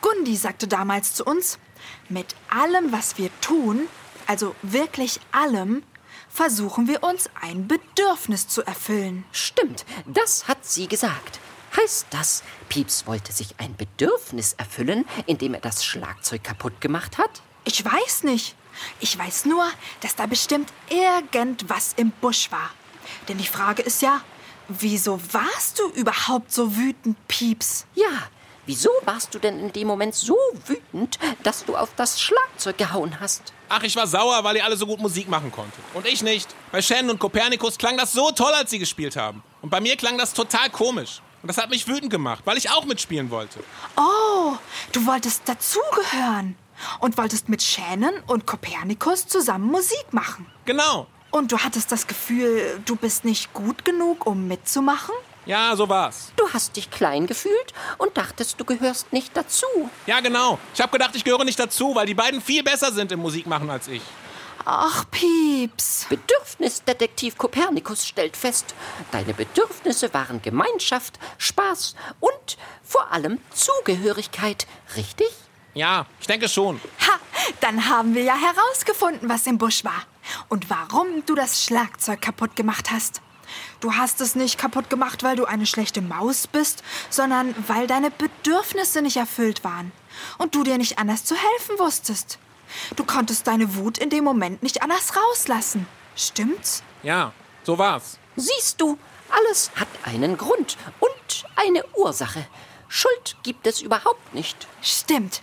Gundi 0.02 0.36
sagte 0.36 0.68
damals 0.68 1.14
zu 1.14 1.26
uns, 1.26 1.60
mit 2.10 2.36
allem, 2.50 2.92
was 2.92 3.20
wir 3.20 3.30
tun, 3.40 3.88
also 4.26 4.56
wirklich 4.64 5.20
allem, 5.32 5.84
versuchen 6.30 6.88
wir 6.88 7.04
uns 7.04 7.30
ein 7.40 7.68
Bedürfnis 7.68 8.48
zu 8.48 8.64
erfüllen. 8.64 9.24
Stimmt, 9.32 9.86
das 10.08 10.48
hat 10.48 10.66
sie 10.66 10.88
gesagt. 10.88 11.40
Heißt 11.78 12.08
das, 12.10 12.42
Pieps 12.70 13.06
wollte 13.06 13.32
sich 13.34 13.54
ein 13.60 13.76
Bedürfnis 13.76 14.54
erfüllen, 14.54 15.06
indem 15.28 15.54
er 15.54 15.62
das 15.62 15.86
Schlagzeug 15.86 16.44
kaputt 16.44 16.82
gemacht 16.82 17.20
hat? 17.20 17.44
Ich 17.66 17.86
weiß 17.86 18.24
nicht. 18.24 18.56
Ich 19.00 19.16
weiß 19.16 19.46
nur, 19.46 19.70
dass 20.00 20.16
da 20.16 20.26
bestimmt 20.26 20.74
irgendwas 20.90 21.94
im 21.98 22.10
Busch 22.10 22.52
war. 22.52 22.72
Denn 23.28 23.38
die 23.38 23.48
Frage 23.48 23.82
ist 23.82 24.02
ja, 24.02 24.22
wieso 24.68 25.20
warst 25.32 25.80
du 25.80 25.90
überhaupt 25.90 26.52
so 26.52 26.76
wütend, 26.76 27.18
Pieps? 27.28 27.86
Ja, 27.96 28.30
wieso 28.66 28.90
warst 29.06 29.34
du 29.34 29.40
denn 29.40 29.60
in 29.60 29.74
dem 29.74 29.88
Moment 29.88 30.16
so 30.16 30.38
wütend, 30.66 31.20
dass 31.44 31.66
du 31.66 31.76
auf 31.76 31.90
das 31.96 32.22
Schlagzeug 32.22 32.78
gehauen 32.78 33.20
hast? 33.20 33.54
Ach, 33.70 33.84
ich 33.84 33.96
war 33.96 34.08
sauer, 34.08 34.44
weil 34.44 34.58
ihr 34.58 34.66
alle 34.66 34.78
so 34.78 34.86
gut 34.86 35.00
Musik 35.00 35.30
machen 35.30 35.52
konntet. 35.52 35.84
Und 35.94 36.06
ich 36.06 36.22
nicht. 36.24 36.54
Bei 36.72 36.82
Shannon 36.82 37.12
und 37.12 37.20
Kopernikus 37.20 37.78
klang 37.78 37.98
das 37.98 38.12
so 38.14 38.32
toll, 38.32 38.54
als 38.54 38.70
sie 38.72 38.80
gespielt 38.80 39.16
haben. 39.16 39.44
Und 39.62 39.70
bei 39.70 39.80
mir 39.80 39.96
klang 39.96 40.18
das 40.18 40.34
total 40.34 40.70
komisch. 40.70 41.22
Und 41.42 41.48
das 41.48 41.58
hat 41.58 41.70
mich 41.70 41.88
wütend 41.88 42.12
gemacht, 42.12 42.44
weil 42.46 42.58
ich 42.58 42.70
auch 42.70 42.86
mitspielen 42.86 43.32
wollte. 43.32 43.64
Oh, 43.98 44.54
du 44.92 45.06
wolltest 45.06 45.42
dazugehören. 45.48 46.56
Und 47.00 47.18
wolltest 47.18 47.48
mit 47.48 47.62
Shannon 47.62 48.14
und 48.26 48.48
Kopernikus 48.48 49.28
zusammen 49.28 49.70
Musik 49.70 50.06
machen. 50.12 50.48
Genau. 50.66 51.08
Und 51.32 51.52
du 51.52 51.58
hattest 51.58 51.92
das 51.92 52.08
Gefühl, 52.08 52.82
du 52.86 52.96
bist 52.96 53.24
nicht 53.24 53.54
gut 53.54 53.86
genug, 53.86 54.26
um 54.26 54.48
mitzumachen? 54.48 55.16
Ja, 55.46 55.76
so 55.76 55.90
war's. 55.90 56.32
Du 56.36 56.48
hast 56.54 56.76
dich 56.76 56.92
klein 56.92 57.26
gefühlt 57.26 57.74
und 57.98 58.16
dachtest, 58.16 58.60
du 58.60 58.66
gehörst 58.66 59.12
nicht 59.12 59.36
dazu. 59.36 59.66
Ja, 60.06 60.20
genau. 60.20 60.60
Ich 60.74 60.82
habe 60.82 60.92
gedacht, 60.92 61.16
ich 61.16 61.24
gehöre 61.24 61.46
nicht 61.46 61.60
dazu, 61.60 61.96
weil 61.96 62.06
die 62.06 62.14
beiden 62.14 62.42
viel 62.42 62.64
besser 62.64 62.92
sind 62.92 63.12
im 63.12 63.22
Musikmachen 63.22 63.70
als 63.70 63.88
ich. 63.88 64.04
Ach, 64.66 65.06
Pieps. 65.10 66.06
Bedürfnisdetektiv 66.10 67.38
Kopernikus 67.38 68.06
stellt 68.06 68.38
fest, 68.38 68.76
deine 69.12 69.34
Bedürfnisse 69.34 70.14
waren 70.14 70.42
Gemeinschaft, 70.44 71.18
Spaß 71.40 71.96
und 72.20 72.58
vor 72.84 73.12
allem 73.12 73.40
Zugehörigkeit, 73.52 74.68
richtig? 74.96 75.30
Ja, 75.74 76.06
ich 76.20 76.28
denke 76.28 76.48
schon. 76.48 76.80
Ha, 77.08 77.14
dann 77.62 77.90
haben 77.90 78.14
wir 78.14 78.24
ja 78.24 78.36
herausgefunden, 78.36 79.28
was 79.30 79.48
im 79.48 79.58
Busch 79.58 79.84
war. 79.84 80.06
Und 80.50 80.70
warum 80.70 81.26
du 81.26 81.36
das 81.36 81.64
Schlagzeug 81.64 82.22
kaputt 82.22 82.56
gemacht 82.56 82.92
hast. 82.92 83.22
Du 83.80 83.96
hast 83.96 84.22
es 84.22 84.36
nicht 84.36 84.58
kaputt 84.58 84.90
gemacht, 84.90 85.24
weil 85.24 85.36
du 85.36 85.46
eine 85.46 85.66
schlechte 85.66 86.02
Maus 86.02 86.48
bist, 86.48 86.84
sondern 87.10 87.54
weil 87.68 87.88
deine 87.88 88.12
Bedürfnisse 88.12 89.02
nicht 89.02 89.18
erfüllt 89.18 89.64
waren. 89.64 89.92
Und 90.38 90.56
du 90.56 90.64
dir 90.64 90.78
nicht 90.78 91.00
anders 91.00 91.26
zu 91.26 91.36
helfen 91.36 91.80
wusstest. 91.80 92.38
Du 92.96 93.04
konntest 93.04 93.48
deine 93.48 93.76
Wut 93.76 93.98
in 93.98 94.10
dem 94.10 94.24
Moment 94.24 94.64
nicht 94.64 94.82
anders 94.82 95.14
rauslassen. 95.16 95.88
Stimmt's? 96.16 96.84
Ja, 97.04 97.34
so 97.64 97.78
war's. 97.78 98.18
Siehst 98.36 98.80
du, 98.80 98.98
alles 99.30 99.72
hat 99.76 99.88
einen 100.04 100.38
Grund 100.38 100.78
und 101.00 101.46
eine 101.56 101.84
Ursache. 101.96 102.46
Schuld 102.88 103.38
gibt 103.44 103.68
es 103.68 103.82
überhaupt 103.82 104.34
nicht. 104.34 104.68
Stimmt. 104.82 105.42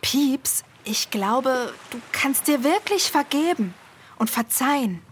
Pieps, 0.00 0.64
Ich 0.84 1.10
glaube, 1.10 1.74
du 1.90 2.00
kannst 2.12 2.46
dir 2.46 2.62
wirklich 2.62 3.10
vergeben 3.10 3.74
und 4.18 4.30
verzeihen. 4.30 5.02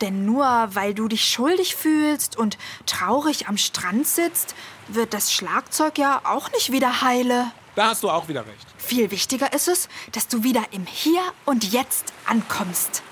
Denn 0.00 0.24
nur 0.24 0.44
weil 0.74 0.94
du 0.94 1.08
dich 1.08 1.24
schuldig 1.24 1.74
fühlst 1.74 2.36
und 2.36 2.58
traurig 2.86 3.48
am 3.48 3.56
Strand 3.56 4.06
sitzt, 4.06 4.54
wird 4.88 5.14
das 5.14 5.32
Schlagzeug 5.32 5.98
ja 5.98 6.20
auch 6.24 6.52
nicht 6.52 6.70
wieder 6.70 7.02
heile. 7.02 7.50
Da 7.74 7.88
hast 7.88 8.02
du 8.02 8.10
auch 8.10 8.28
wieder 8.28 8.46
recht. 8.46 8.66
Viel 8.78 9.10
wichtiger 9.10 9.52
ist 9.52 9.68
es, 9.68 9.88
dass 10.12 10.28
du 10.28 10.42
wieder 10.42 10.62
im 10.70 10.86
Hier 10.86 11.22
und 11.44 11.72
Jetzt 11.72 12.12
ankommst. 12.26 13.02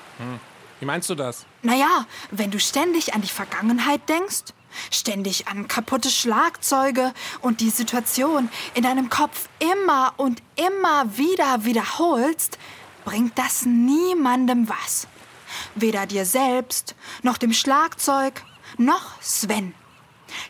Wie 0.80 0.86
meinst 0.86 1.10
du 1.10 1.14
das? 1.14 1.44
Naja, 1.62 2.06
wenn 2.30 2.50
du 2.50 2.60
ständig 2.60 3.14
an 3.14 3.22
die 3.22 3.28
Vergangenheit 3.28 4.08
denkst, 4.08 4.52
ständig 4.90 5.48
an 5.48 5.68
kaputte 5.68 6.10
Schlagzeuge 6.10 7.12
und 7.40 7.60
die 7.60 7.70
Situation 7.70 8.48
in 8.74 8.82
deinem 8.82 9.10
Kopf 9.10 9.48
immer 9.58 10.14
und 10.16 10.42
immer 10.56 11.16
wieder 11.16 11.64
wiederholst, 11.64 12.58
bringt 13.04 13.38
das 13.38 13.66
niemandem 13.66 14.68
was. 14.68 15.06
Weder 15.74 16.06
dir 16.06 16.24
selbst, 16.24 16.94
noch 17.22 17.38
dem 17.38 17.52
Schlagzeug, 17.52 18.42
noch 18.78 19.20
Sven. 19.20 19.74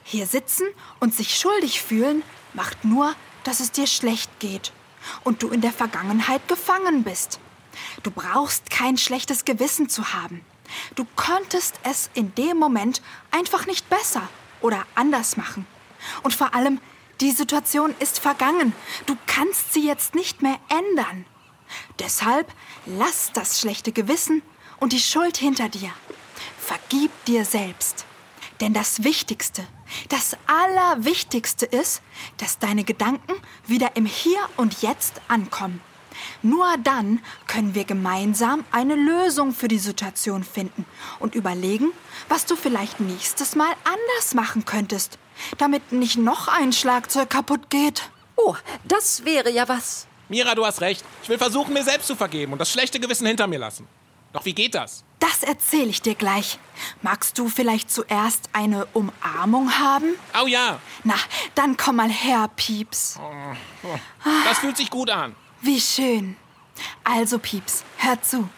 Hier 0.02 0.26
sitzen 0.26 0.66
und 1.00 1.14
sich 1.14 1.38
schuldig 1.38 1.82
fühlen 1.82 2.22
macht 2.52 2.84
nur, 2.84 3.14
dass 3.42 3.60
es 3.60 3.72
dir 3.72 3.86
schlecht 3.86 4.30
geht 4.38 4.72
und 5.22 5.42
du 5.42 5.48
in 5.48 5.60
der 5.60 5.72
Vergangenheit 5.72 6.46
gefangen 6.48 7.02
bist. 7.02 7.38
Du 8.02 8.10
brauchst 8.10 8.70
kein 8.70 8.96
schlechtes 8.96 9.44
Gewissen 9.44 9.88
zu 9.88 10.12
haben. 10.14 10.44
Du 10.94 11.06
konntest 11.16 11.78
es 11.82 12.10
in 12.14 12.34
dem 12.34 12.56
Moment 12.58 13.02
einfach 13.30 13.66
nicht 13.66 13.88
besser 13.90 14.28
oder 14.60 14.86
anders 14.94 15.36
machen. 15.36 15.66
Und 16.22 16.34
vor 16.34 16.54
allem, 16.54 16.80
die 17.20 17.32
Situation 17.32 17.94
ist 17.98 18.18
vergangen. 18.18 18.72
Du 19.06 19.16
kannst 19.26 19.72
sie 19.72 19.86
jetzt 19.86 20.14
nicht 20.14 20.42
mehr 20.42 20.58
ändern. 20.68 21.26
Deshalb 21.98 22.52
lass 22.86 23.32
das 23.32 23.60
schlechte 23.60 23.92
Gewissen 23.92 24.42
und 24.84 24.92
die 24.92 25.00
Schuld 25.00 25.38
hinter 25.38 25.70
dir. 25.70 25.90
Vergib 26.58 27.10
dir 27.24 27.46
selbst. 27.46 28.04
Denn 28.60 28.74
das 28.74 29.02
Wichtigste, 29.02 29.66
das 30.10 30.36
Allerwichtigste 30.46 31.64
ist, 31.64 32.02
dass 32.36 32.58
deine 32.58 32.84
Gedanken 32.84 33.32
wieder 33.66 33.96
im 33.96 34.04
Hier 34.04 34.38
und 34.58 34.82
Jetzt 34.82 35.22
ankommen. 35.26 35.80
Nur 36.42 36.66
dann 36.84 37.22
können 37.46 37.74
wir 37.74 37.84
gemeinsam 37.84 38.66
eine 38.72 38.94
Lösung 38.94 39.54
für 39.54 39.68
die 39.68 39.78
Situation 39.78 40.44
finden 40.44 40.84
und 41.18 41.34
überlegen, 41.34 41.90
was 42.28 42.44
du 42.44 42.54
vielleicht 42.54 43.00
nächstes 43.00 43.56
Mal 43.56 43.72
anders 43.84 44.34
machen 44.34 44.66
könntest, 44.66 45.18
damit 45.56 45.92
nicht 45.92 46.18
noch 46.18 46.46
ein 46.46 46.74
Schlagzeug 46.74 47.30
kaputt 47.30 47.70
geht. 47.70 48.10
Oh, 48.36 48.54
das 48.84 49.24
wäre 49.24 49.50
ja 49.50 49.66
was. 49.66 50.06
Mira, 50.28 50.54
du 50.54 50.66
hast 50.66 50.82
recht. 50.82 51.02
Ich 51.22 51.30
will 51.30 51.38
versuchen, 51.38 51.72
mir 51.72 51.84
selbst 51.84 52.06
zu 52.06 52.16
vergeben 52.16 52.52
und 52.52 52.58
das 52.58 52.70
schlechte 52.70 53.00
Gewissen 53.00 53.26
hinter 53.26 53.46
mir 53.46 53.58
lassen. 53.58 53.88
Doch 54.34 54.44
wie 54.44 54.52
geht 54.52 54.74
das? 54.74 55.04
Das 55.20 55.42
erzähle 55.42 55.86
ich 55.86 56.02
dir 56.02 56.16
gleich. 56.16 56.58
Magst 57.00 57.38
du 57.38 57.48
vielleicht 57.48 57.90
zuerst 57.90 58.50
eine 58.52 58.84
Umarmung 58.86 59.78
haben? 59.78 60.16
Au 60.34 60.46
ja, 60.46 60.80
Na, 61.04 61.14
dann 61.54 61.76
komm 61.78 61.96
mal 61.96 62.10
her, 62.10 62.50
Pieps. 62.56 63.18
das 64.44 64.58
fühlt 64.58 64.76
sich 64.76 64.90
gut 64.90 65.08
an. 65.08 65.34
Wie 65.62 65.80
schön. 65.80 66.36
Also, 67.04 67.38
Pieps, 67.38 67.84
hör 67.98 68.20
zu. 68.20 68.48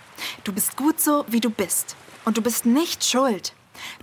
Du 0.44 0.52
bist 0.52 0.76
gut 0.76 0.98
so, 0.98 1.24
wie 1.28 1.40
du 1.40 1.50
bist. 1.50 1.94
Und 2.24 2.38
du 2.38 2.42
bist 2.42 2.64
nicht 2.64 3.04
schuld. 3.04 3.52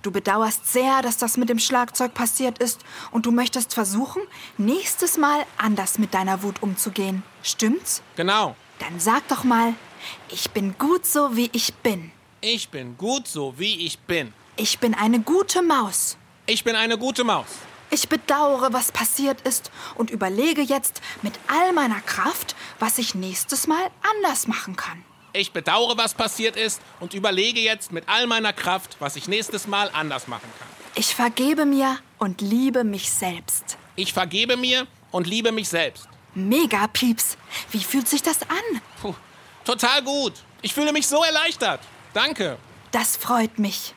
Du 0.03 0.12
bedauerst 0.12 0.72
sehr, 0.72 1.01
dass 1.01 1.18
das 1.18 1.38
mit 1.38 1.50
dem 1.50 1.58
Schlagzeug 1.58 2.13
passiert 2.13 2.60
ist 2.60 2.82
und 3.10 3.25
du 3.25 3.32
möchtest 3.32 3.74
versuchen, 3.74 4.22
nächstes 4.60 5.18
Mal 5.18 5.44
anders 5.58 5.98
mit 5.98 6.13
deiner 6.13 6.44
Wut 6.44 6.62
umzugehen. 6.62 7.24
Stimmt's? 7.42 8.03
Genau. 8.15 8.56
Dann 8.77 9.00
sag 9.00 9.27
doch 9.27 9.44
mal, 9.44 9.74
ich 10.30 10.52
bin 10.52 10.78
gut 10.78 11.06
so, 11.06 11.36
wie 11.36 11.50
ich 11.54 11.74
bin. 11.76 12.12
Ich 12.42 12.70
bin 12.70 12.98
gut 12.98 13.28
so, 13.28 13.54
wie 13.58 13.86
ich 13.86 14.00
bin. 14.00 14.34
Ich 14.56 14.80
bin 14.80 14.94
eine 14.94 15.20
gute 15.20 15.62
Maus. 15.62 16.18
Ich 16.46 16.63
bin 16.63 16.76
eine 16.76 16.98
gute 16.98 17.24
Maus. 17.24 17.48
Ich 17.89 18.10
bedauere, 18.10 18.74
was 18.74 18.92
passiert 18.92 19.42
ist 19.42 19.72
und 19.96 20.10
überlege 20.10 20.62
jetzt 20.62 21.02
mit 21.22 21.34
all 21.48 21.74
meiner 21.74 22.02
Kraft, 22.02 22.56
was 22.80 22.98
ich 22.98 23.16
nächstes 23.16 23.68
Mal 23.68 23.92
anders 24.18 24.48
machen 24.48 24.76
kann. 24.76 25.04
Ich 25.34 25.52
bedauere, 25.52 25.98
was 25.98 26.13
passiert 26.13 26.56
ist 26.56 26.82
und 27.00 27.13
überlege 27.13 27.60
jetzt 27.60 27.92
mit 27.92 28.10
all 28.10 28.28
meiner 28.28 28.54
Kraft, 28.54 28.98
was 29.00 29.16
ich 29.16 29.28
nächstes 29.28 29.68
Mal 29.68 29.89
anders 29.94 30.28
machen 30.28 30.50
kann. 30.60 30.68
Ich 30.96 31.16
vergebe 31.16 31.66
mir 31.66 31.98
und 32.20 32.42
liebe 32.42 32.84
mich 32.84 33.12
selbst. 33.12 33.78
Ich 33.96 34.13
vergebe 34.13 34.58
mir 34.58 34.86
und 35.12 35.26
liebe 35.26 35.52
mich 35.52 35.70
selbst. 35.70 36.08
Mega 36.36 36.88
Pieps. 36.88 37.38
Wie 37.72 37.84
fühlt 37.84 38.08
sich 38.08 38.22
das 38.22 38.42
an? 38.44 38.82
Puh, 39.02 39.16
total 39.65 40.02
gut. 40.04 40.34
Ich 40.62 40.73
fühle 40.73 40.91
mich 40.93 41.08
so 41.08 41.23
erleichtert. 41.23 41.82
Danke. 42.13 42.58
Das 42.91 43.17
freut 43.17 43.60
mich. 43.60 43.93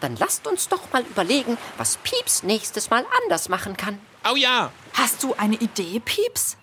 Dann 0.00 0.16
lasst 0.16 0.46
uns 0.46 0.68
doch 0.68 0.92
mal 0.92 1.02
überlegen, 1.02 1.56
was 1.78 1.96
Pieps 1.98 2.42
nächstes 2.42 2.90
Mal 2.90 3.04
anders 3.22 3.48
machen 3.48 3.76
kann. 3.76 3.98
Au 4.22 4.36
ja. 4.36 4.70
Hast 4.94 5.22
du 5.22 5.34
eine 5.34 5.56
Idee, 5.56 6.00
Pieps? 6.00 6.56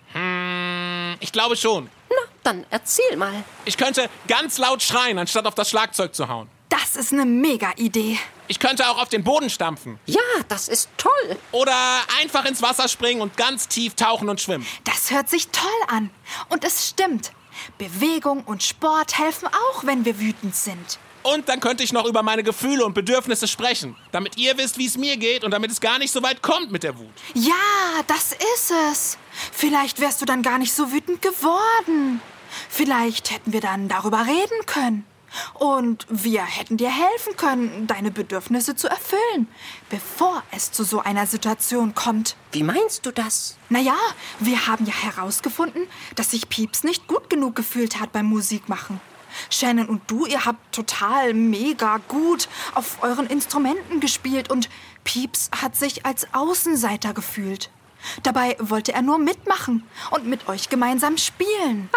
Ich 1.20 1.32
glaube 1.32 1.56
schon. 1.56 1.90
Na, 2.08 2.16
dann 2.44 2.64
erzähl 2.70 3.16
mal. 3.16 3.44
Ich 3.64 3.76
könnte 3.76 4.08
ganz 4.28 4.58
laut 4.58 4.82
schreien, 4.82 5.18
anstatt 5.18 5.46
auf 5.46 5.54
das 5.54 5.70
Schlagzeug 5.70 6.14
zu 6.14 6.28
hauen. 6.28 6.48
Das 6.68 6.96
ist 6.96 7.12
eine 7.12 7.24
mega 7.24 7.72
Idee. 7.76 8.18
Ich 8.46 8.58
könnte 8.58 8.88
auch 8.88 9.00
auf 9.00 9.08
den 9.08 9.24
Boden 9.24 9.50
stampfen. 9.50 9.98
Ja, 10.06 10.20
das 10.48 10.68
ist 10.68 10.88
toll. 10.96 11.36
Oder 11.52 11.76
einfach 12.20 12.44
ins 12.44 12.62
Wasser 12.62 12.88
springen 12.88 13.22
und 13.22 13.36
ganz 13.36 13.68
tief 13.68 13.94
tauchen 13.94 14.28
und 14.28 14.40
schwimmen. 14.40 14.66
Das 14.84 15.10
hört 15.10 15.28
sich 15.28 15.48
toll 15.48 15.70
an. 15.88 16.10
Und 16.48 16.64
es 16.64 16.88
stimmt. 16.88 17.32
Bewegung 17.78 18.42
und 18.44 18.62
Sport 18.62 19.18
helfen 19.18 19.48
auch, 19.48 19.84
wenn 19.84 20.04
wir 20.04 20.18
wütend 20.18 20.54
sind. 20.54 20.98
Und 21.22 21.48
dann 21.48 21.58
könnte 21.60 21.82
ich 21.82 21.92
noch 21.92 22.04
über 22.04 22.22
meine 22.22 22.42
Gefühle 22.42 22.84
und 22.84 22.92
Bedürfnisse 22.92 23.48
sprechen, 23.48 23.96
damit 24.12 24.36
ihr 24.36 24.58
wisst, 24.58 24.76
wie 24.76 24.86
es 24.86 24.98
mir 24.98 25.16
geht 25.16 25.42
und 25.42 25.52
damit 25.52 25.70
es 25.70 25.80
gar 25.80 25.98
nicht 25.98 26.12
so 26.12 26.22
weit 26.22 26.42
kommt 26.42 26.70
mit 26.70 26.82
der 26.82 26.98
Wut. 26.98 27.14
Ja, 27.32 27.52
das 28.06 28.32
ist 28.54 28.72
es. 28.90 29.18
Vielleicht 29.50 30.00
wärst 30.00 30.20
du 30.20 30.26
dann 30.26 30.42
gar 30.42 30.58
nicht 30.58 30.74
so 30.74 30.92
wütend 30.92 31.22
geworden. 31.22 32.20
Vielleicht 32.68 33.30
hätten 33.30 33.54
wir 33.54 33.62
dann 33.62 33.88
darüber 33.88 34.26
reden 34.26 34.66
können. 34.66 35.06
Und 35.54 36.06
wir 36.08 36.42
hätten 36.42 36.76
dir 36.76 36.90
helfen 36.90 37.36
können, 37.36 37.86
deine 37.86 38.10
Bedürfnisse 38.10 38.76
zu 38.76 38.88
erfüllen, 38.88 39.48
bevor 39.90 40.42
es 40.50 40.72
zu 40.72 40.84
so 40.84 41.00
einer 41.00 41.26
Situation 41.26 41.94
kommt. 41.94 42.36
Wie 42.52 42.62
meinst 42.62 43.06
du 43.06 43.10
das? 43.10 43.56
Naja, 43.68 43.96
wir 44.38 44.66
haben 44.66 44.86
ja 44.86 44.94
herausgefunden, 44.94 45.86
dass 46.16 46.30
sich 46.30 46.48
Pieps 46.48 46.84
nicht 46.84 47.08
gut 47.08 47.30
genug 47.30 47.56
gefühlt 47.56 48.00
hat 48.00 48.12
beim 48.12 48.26
Musikmachen. 48.26 49.00
Shannon 49.50 49.88
und 49.88 50.02
du, 50.06 50.26
ihr 50.26 50.44
habt 50.44 50.74
total 50.74 51.34
mega 51.34 51.98
gut 52.08 52.48
auf 52.74 53.02
euren 53.02 53.26
Instrumenten 53.26 54.00
gespielt 54.00 54.50
und 54.50 54.68
Pieps 55.02 55.50
hat 55.60 55.76
sich 55.76 56.06
als 56.06 56.26
Außenseiter 56.32 57.14
gefühlt. 57.14 57.70
Dabei 58.22 58.56
wollte 58.60 58.92
er 58.92 59.02
nur 59.02 59.18
mitmachen 59.18 59.82
und 60.10 60.26
mit 60.26 60.48
euch 60.48 60.68
gemeinsam 60.68 61.16
spielen. 61.16 61.88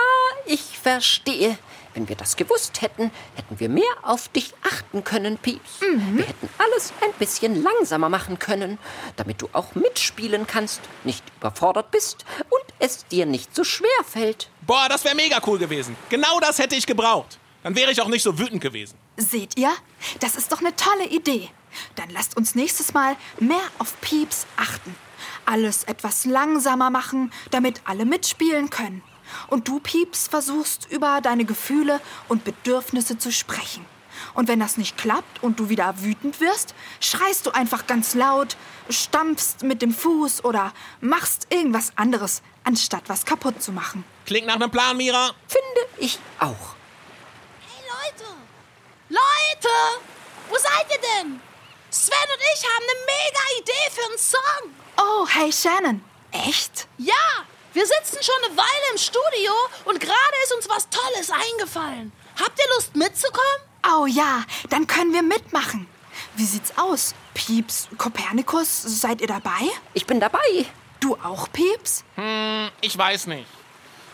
Ich 0.45 0.79
verstehe. 0.79 1.57
Wenn 1.97 2.07
wir 2.07 2.15
das 2.15 2.35
gewusst 2.35 2.83
hätten, 2.83 3.09
hätten 3.33 3.59
wir 3.59 3.69
mehr 3.69 3.83
auf 4.03 4.27
dich 4.27 4.53
achten 4.61 5.03
können, 5.03 5.39
Pieps. 5.39 5.81
Wir 5.81 6.25
hätten 6.27 6.47
alles 6.59 6.93
ein 7.01 7.11
bisschen 7.17 7.63
langsamer 7.63 8.07
machen 8.07 8.37
können, 8.37 8.77
damit 9.15 9.41
du 9.41 9.49
auch 9.51 9.73
mitspielen 9.73 10.45
kannst, 10.45 10.79
nicht 11.03 11.23
überfordert 11.39 11.89
bist 11.89 12.23
und 12.51 12.61
es 12.77 13.07
dir 13.07 13.25
nicht 13.25 13.55
so 13.55 13.63
schwer 13.63 13.89
fällt. 14.07 14.51
Boah, 14.67 14.87
das 14.87 15.05
wäre 15.05 15.15
mega 15.15 15.41
cool 15.47 15.57
gewesen. 15.57 15.95
Genau 16.09 16.39
das 16.39 16.59
hätte 16.59 16.75
ich 16.75 16.85
gebraucht. 16.85 17.39
Dann 17.63 17.75
wäre 17.75 17.91
ich 17.91 17.99
auch 17.99 18.09
nicht 18.09 18.21
so 18.21 18.37
wütend 18.37 18.61
gewesen. 18.61 18.95
Seht 19.17 19.57
ihr? 19.57 19.71
Das 20.19 20.35
ist 20.35 20.51
doch 20.51 20.59
eine 20.59 20.75
tolle 20.75 21.07
Idee. 21.07 21.49
Dann 21.95 22.11
lasst 22.11 22.37
uns 22.37 22.53
nächstes 22.53 22.93
Mal 22.93 23.15
mehr 23.39 23.57
auf 23.79 23.99
Pieps 24.01 24.45
achten. 24.55 24.95
Alles 25.47 25.83
etwas 25.85 26.25
langsamer 26.25 26.91
machen, 26.91 27.33
damit 27.49 27.81
alle 27.85 28.05
mitspielen 28.05 28.69
können. 28.69 29.01
Und 29.47 29.67
du, 29.67 29.79
Pieps, 29.79 30.27
versuchst 30.27 30.87
über 30.91 31.21
deine 31.21 31.45
Gefühle 31.45 31.99
und 32.27 32.43
Bedürfnisse 32.43 33.17
zu 33.17 33.31
sprechen. 33.31 33.85
Und 34.33 34.47
wenn 34.47 34.59
das 34.59 34.77
nicht 34.77 34.97
klappt 34.97 35.43
und 35.43 35.59
du 35.59 35.69
wieder 35.69 36.01
wütend 36.01 36.39
wirst, 36.39 36.73
schreist 36.99 37.45
du 37.45 37.51
einfach 37.51 37.87
ganz 37.87 38.13
laut, 38.13 38.57
stampfst 38.89 39.63
mit 39.63 39.81
dem 39.81 39.93
Fuß 39.93 40.43
oder 40.43 40.73
machst 41.01 41.47
irgendwas 41.49 41.91
anderes, 41.95 42.41
anstatt 42.63 43.03
was 43.07 43.25
kaputt 43.25 43.61
zu 43.61 43.71
machen. 43.71 44.03
Klingt 44.25 44.47
nach 44.47 44.55
einem 44.55 44.71
Plan, 44.71 44.97
Mira. 44.97 45.31
Finde 45.47 45.91
ich 45.97 46.19
auch. 46.39 46.75
Hey 47.61 47.83
Leute! 47.87 48.31
Leute! 49.09 49.75
Wo 50.49 50.55
seid 50.55 50.87
ihr 50.91 51.01
denn? 51.01 51.39
Sven 51.89 52.15
und 52.33 52.41
ich 52.53 52.63
haben 52.63 52.83
eine 52.83 52.99
mega 53.05 53.61
Idee 53.61 53.91
für 53.91 54.09
einen 54.09 54.17
Song. 54.17 54.71
Oh, 54.97 55.27
hey 55.27 55.51
Shannon. 55.51 56.03
Echt? 56.31 56.87
Ja, 56.97 57.13
wir 57.77 57.85
sitzen 57.85 58.17
schon 58.23 58.35
eine 58.43 58.57
Weile 58.57 58.91
im 58.91 58.97
Studio 58.97 59.51
und 59.85 59.99
gerade 59.99 60.37
ist 60.43 60.53
uns 60.55 60.67
was 60.67 60.89
Tolles 60.89 61.29
eingefallen. 61.29 62.11
Habt 62.41 62.57
ihr 62.59 62.75
Lust 62.75 62.95
mitzukommen? 62.95 63.61
Oh 63.87 64.07
ja, 64.07 64.43
dann 64.71 64.87
können 64.87 65.13
wir 65.13 65.21
mitmachen. 65.21 65.87
Wie 66.35 66.45
sieht's 66.45 66.75
aus? 66.75 67.13
Pieps, 67.35 67.87
Kopernikus, 67.99 68.81
seid 68.81 69.21
ihr 69.21 69.27
dabei? 69.27 69.61
Ich 69.93 70.07
bin 70.07 70.19
dabei. 70.19 70.65
Du 70.99 71.17
auch, 71.17 71.51
Pieps? 71.53 72.03
Ich 72.81 72.97
weiß 72.97 73.27
nicht. 73.27 73.45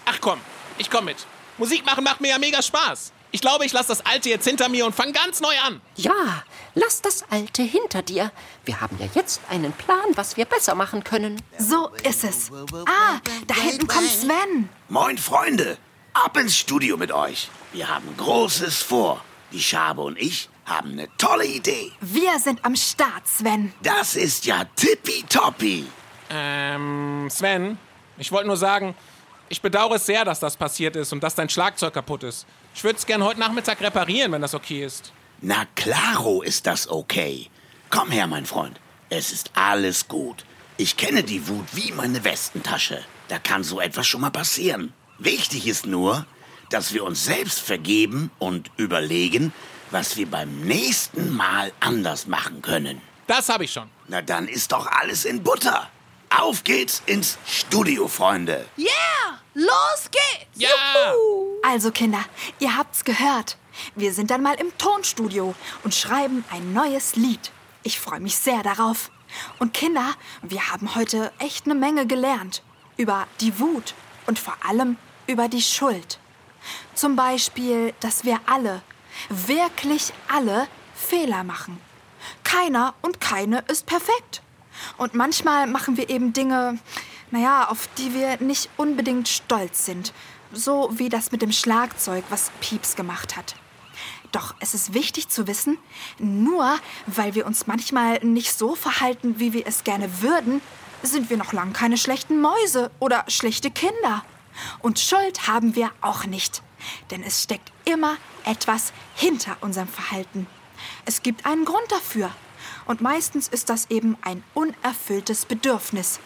Ach 0.07 0.17
komm, 0.19 0.41
ich 0.77 0.89
komm 0.89 1.05
mit. 1.05 1.25
Musik 1.57 1.85
machen 1.85 2.03
macht 2.03 2.19
mir 2.19 2.31
ja 2.31 2.39
mega 2.39 2.61
Spaß. 2.61 3.12
Ich 3.35 3.41
glaube, 3.41 3.65
ich 3.65 3.73
lasse 3.73 3.87
das 3.87 4.05
Alte 4.05 4.29
jetzt 4.29 4.47
hinter 4.47 4.69
mir 4.69 4.85
und 4.85 4.93
fange 4.93 5.11
ganz 5.11 5.41
neu 5.41 5.57
an. 5.65 5.81
Ja, 5.95 6.43
lass 6.75 7.01
das 7.01 7.25
Alte 7.31 7.63
hinter 7.63 8.03
dir. 8.03 8.31
Wir 8.63 8.79
haben 8.79 8.95
ja 8.99 9.07
jetzt 9.15 9.41
einen 9.49 9.73
Plan, 9.73 10.05
was 10.13 10.37
wir 10.37 10.45
besser 10.45 10.75
machen 10.75 11.03
können. 11.03 11.41
So 11.57 11.89
ist 12.07 12.23
es. 12.23 12.51
Ah, 12.85 13.19
da 13.47 13.55
hinten 13.55 13.87
kommt 13.87 14.07
Sven. 14.07 14.69
Moin, 14.87 15.17
Freunde. 15.17 15.79
Ab 16.13 16.37
ins 16.37 16.55
Studio 16.55 16.95
mit 16.95 17.11
euch. 17.11 17.49
Wir 17.71 17.89
haben 17.89 18.07
Großes 18.17 18.83
vor. 18.83 19.25
Die 19.51 19.63
Schabe 19.63 20.01
und 20.01 20.19
ich 20.19 20.47
haben 20.65 20.91
eine 20.91 21.07
tolle 21.17 21.47
Idee. 21.47 21.91
Wir 22.01 22.37
sind 22.37 22.63
am 22.63 22.75
Start, 22.75 23.27
Sven. 23.27 23.73
Das 23.81 24.15
ist 24.15 24.45
ja 24.45 24.63
tippitoppi. 24.75 25.87
Ähm, 26.29 27.27
Sven, 27.31 27.79
ich 28.19 28.31
wollte 28.31 28.45
nur 28.45 28.57
sagen, 28.57 28.93
ich 29.53 29.61
bedauere 29.61 29.97
es 29.97 30.07
sehr, 30.07 30.25
dass 30.25 30.39
das 30.39 30.57
passiert 30.57 30.95
ist 30.95 31.13
und 31.13 31.21
dass 31.21 31.35
dein 31.35 31.47
Schlagzeug 31.47 31.93
kaputt 31.93 32.23
ist. 32.23 32.47
Ich 32.73 32.83
würde 32.83 32.97
es 32.97 33.05
gern 33.05 33.23
heute 33.23 33.39
Nachmittag 33.39 33.81
reparieren, 33.81 34.31
wenn 34.31 34.41
das 34.41 34.55
okay 34.55 34.83
ist. 34.83 35.13
Na 35.41 35.65
klaro 35.75 36.41
ist 36.41 36.65
das 36.65 36.89
okay. 36.89 37.51
Komm 37.91 38.09
her, 38.09 38.25
mein 38.25 38.47
Freund. 38.47 38.79
Es 39.11 39.31
ist 39.31 39.51
alles 39.53 40.07
gut. 40.07 40.43
Ich 40.77 40.97
kenne 40.97 41.21
die 41.21 41.47
Wut 41.47 41.67
wie 41.73 41.91
meine 41.91 42.23
Westentasche. 42.23 43.05
Da 43.27 43.37
kann 43.37 43.63
so 43.63 43.79
etwas 43.79 44.07
schon 44.07 44.21
mal 44.21 44.31
passieren. 44.31 44.91
Wichtig 45.19 45.67
ist 45.67 45.85
nur, 45.85 46.25
dass 46.71 46.91
wir 46.91 47.03
uns 47.03 47.23
selbst 47.23 47.59
vergeben 47.59 48.31
und 48.39 48.71
überlegen, 48.77 49.53
was 49.91 50.17
wir 50.17 50.25
beim 50.25 50.61
nächsten 50.61 51.29
Mal 51.29 51.71
anders 51.79 52.25
machen 52.25 52.63
können. 52.63 52.99
Das 53.27 53.49
habe 53.49 53.65
ich 53.65 53.71
schon. 53.71 53.87
Na 54.07 54.23
dann 54.23 54.47
ist 54.47 54.71
doch 54.71 54.87
alles 54.87 55.25
in 55.25 55.43
Butter. 55.43 55.91
Auf 56.39 56.63
geht's 56.63 57.03
ins 57.05 57.37
Studio, 57.45 58.07
Freunde. 58.07 58.65
Yeah! 58.75 59.39
Los 59.53 60.09
geht's! 60.09 60.47
Ja! 60.55 61.13
Also 61.61 61.91
Kinder, 61.91 62.25
ihr 62.57 62.75
habt's 62.75 63.03
gehört. 63.03 63.57
Wir 63.93 64.13
sind 64.13 64.31
dann 64.31 64.41
mal 64.41 64.55
im 64.55 64.75
Tonstudio 64.79 65.53
und 65.83 65.93
schreiben 65.93 66.43
ein 66.49 66.73
neues 66.73 67.15
Lied. 67.15 67.51
Ich 67.83 67.99
freue 67.99 68.19
mich 68.19 68.35
sehr 68.35 68.63
darauf. 68.63 69.11
Und 69.59 69.75
Kinder, 69.75 70.15
wir 70.41 70.71
haben 70.71 70.95
heute 70.95 71.31
echt 71.37 71.65
eine 71.65 71.75
Menge 71.75 72.07
gelernt. 72.07 72.63
Über 72.97 73.27
die 73.39 73.59
Wut 73.59 73.93
und 74.25 74.39
vor 74.39 74.57
allem 74.67 74.97
über 75.27 75.47
die 75.47 75.61
Schuld. 75.61 76.17
Zum 76.95 77.15
Beispiel, 77.15 77.93
dass 77.99 78.25
wir 78.25 78.39
alle, 78.47 78.81
wirklich 79.29 80.11
alle 80.33 80.67
Fehler 80.95 81.43
machen. 81.43 81.79
Keiner 82.43 82.95
und 83.03 83.21
keine 83.21 83.59
ist 83.67 83.85
perfekt. 83.85 84.41
Und 84.97 85.13
manchmal 85.13 85.67
machen 85.67 85.97
wir 85.97 86.09
eben 86.09 86.33
Dinge, 86.33 86.79
naja, 87.31 87.67
auf 87.69 87.87
die 87.97 88.13
wir 88.13 88.37
nicht 88.37 88.69
unbedingt 88.77 89.27
stolz 89.27 89.85
sind. 89.85 90.13
So 90.51 90.89
wie 90.93 91.09
das 91.09 91.31
mit 91.31 91.41
dem 91.41 91.51
Schlagzeug, 91.51 92.23
was 92.29 92.51
Pieps 92.61 92.95
gemacht 92.95 93.35
hat. 93.35 93.55
Doch 94.31 94.55
es 94.59 94.73
ist 94.73 94.93
wichtig 94.93 95.29
zu 95.29 95.47
wissen, 95.47 95.77
nur 96.17 96.77
weil 97.05 97.35
wir 97.35 97.45
uns 97.45 97.67
manchmal 97.67 98.19
nicht 98.23 98.57
so 98.57 98.75
verhalten, 98.75 99.39
wie 99.39 99.53
wir 99.53 99.67
es 99.67 99.83
gerne 99.83 100.21
würden, 100.21 100.61
sind 101.03 101.29
wir 101.29 101.37
noch 101.37 101.53
lang 101.53 101.73
keine 101.73 101.97
schlechten 101.97 102.41
Mäuse 102.41 102.89
oder 102.99 103.25
schlechte 103.27 103.69
Kinder. 103.69 104.23
Und 104.79 104.99
Schuld 104.99 105.47
haben 105.47 105.75
wir 105.75 105.91
auch 106.01 106.25
nicht. 106.25 106.63
Denn 107.11 107.23
es 107.23 107.43
steckt 107.43 107.71
immer 107.85 108.17
etwas 108.43 108.93
hinter 109.15 109.57
unserem 109.61 109.87
Verhalten. 109.87 110.47
Es 111.05 111.21
gibt 111.21 111.45
einen 111.45 111.65
Grund 111.65 111.91
dafür. 111.91 112.31
Und 112.85 113.01
meistens 113.01 113.47
ist 113.47 113.69
das 113.69 113.89
eben 113.89 114.17
ein 114.21 114.43
unerfülltes 114.53 115.45
Bedürfnis. 115.45 116.19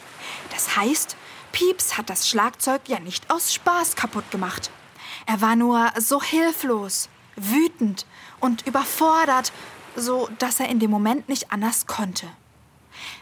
Das 0.51 0.75
heißt, 0.75 1.15
Pieps 1.51 1.97
hat 1.97 2.09
das 2.09 2.27
Schlagzeug 2.27 2.81
ja 2.87 2.99
nicht 2.99 3.29
aus 3.29 3.53
Spaß 3.53 3.95
kaputt 3.95 4.29
gemacht. 4.31 4.71
Er 5.25 5.41
war 5.41 5.55
nur 5.55 5.91
so 5.99 6.21
hilflos, 6.21 7.09
wütend 7.35 8.05
und 8.39 8.65
überfordert, 8.67 9.51
so 9.95 10.29
dass 10.39 10.59
er 10.59 10.69
in 10.69 10.79
dem 10.79 10.91
Moment 10.91 11.29
nicht 11.29 11.51
anders 11.51 11.87
konnte. 11.87 12.27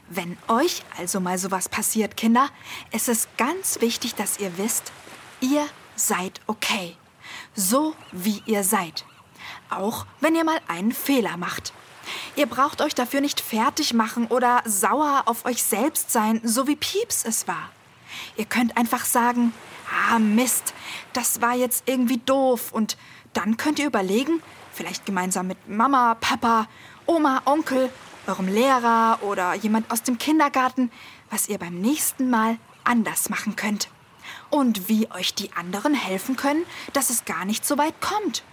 Wenn 0.10 0.38
euch 0.48 0.84
also 0.98 1.20
mal 1.20 1.38
sowas 1.38 1.68
passiert, 1.68 2.16
Kinder, 2.18 2.50
ist 2.92 3.10
es 3.10 3.28
ganz 3.38 3.82
wichtig, 3.82 4.16
dass 4.16 4.40
ihr 4.40 4.58
wisst, 4.58 4.92
ihr 5.42 5.66
seid 5.96 6.42
okay. 6.48 6.96
So 7.56 7.96
wie 8.12 8.42
ihr 8.46 8.64
seid. 8.64 9.06
Auch 9.70 10.06
wenn 10.20 10.36
ihr 10.36 10.44
mal 10.44 10.60
einen 10.68 10.92
Fehler 10.92 11.38
macht. 11.38 11.74
Ihr 12.36 12.46
braucht 12.46 12.82
euch 12.82 12.96
dafür 12.96 13.22
nicht 13.22 13.42
fertig 13.42 13.94
machen 13.94 14.28
oder 14.28 14.62
sauer 14.66 15.24
auf 15.26 15.46
euch 15.46 15.64
selbst 15.64 16.12
sein, 16.12 16.42
so 16.44 16.68
wie 16.68 16.76
Pieps 16.76 17.24
es 17.26 17.48
war. 17.48 17.70
Ihr 18.38 18.46
könnt 18.46 18.78
einfach 18.78 19.06
sagen, 19.06 19.54
ah 20.10 20.20
Mist, 20.20 20.74
das 21.14 21.42
war 21.42 21.56
jetzt 21.56 21.84
irgendwie 21.88 22.18
doof 22.18 22.72
und 22.72 22.98
dann 23.34 23.58
könnt 23.58 23.80
ihr 23.80 23.88
überlegen, 23.88 24.42
vielleicht 24.74 25.06
gemeinsam 25.06 25.48
mit 25.48 25.68
Mama, 25.68 26.16
Papa, 26.16 26.68
Oma, 27.06 27.42
Onkel, 27.46 27.90
eurem 28.28 28.48
Lehrer 28.48 29.20
oder 29.22 29.54
jemand 29.54 29.92
aus 29.92 30.04
dem 30.04 30.18
Kindergarten, 30.18 30.92
was 31.30 31.48
ihr 31.48 31.58
beim 31.58 31.80
nächsten 31.80 32.30
Mal 32.30 32.58
anders 32.84 33.30
machen 33.30 33.56
könnt. 33.56 33.90
Und 34.50 34.90
wie 34.90 35.12
euch 35.12 35.36
die 35.36 35.54
anderen 35.54 35.94
helfen 35.94 36.36
können, 36.36 36.66
dass 36.94 37.10
es 37.10 37.26
gar 37.26 37.46
nicht 37.46 37.66
so 37.66 37.78
weit 37.78 38.00
kommt. 38.02 38.44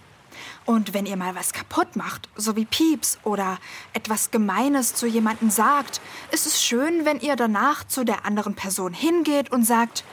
Und 0.65 0.93
wenn 0.93 1.05
ihr 1.05 1.17
mal 1.17 1.35
was 1.35 1.53
kaputt 1.53 1.95
macht, 1.95 2.29
so 2.35 2.55
wie 2.55 2.65
Pieps 2.65 3.19
oder 3.23 3.59
etwas 3.93 4.31
Gemeines 4.31 4.95
zu 4.95 5.07
jemandem 5.07 5.49
sagt, 5.49 6.01
ist 6.31 6.45
es 6.45 6.63
schön, 6.63 7.05
wenn 7.05 7.19
ihr 7.19 7.35
danach 7.35 7.85
zu 7.85 8.03
der 8.03 8.25
anderen 8.25 8.55
Person 8.55 8.93
hingeht 8.93 9.51
und 9.51 9.63
sagt, 9.63 10.03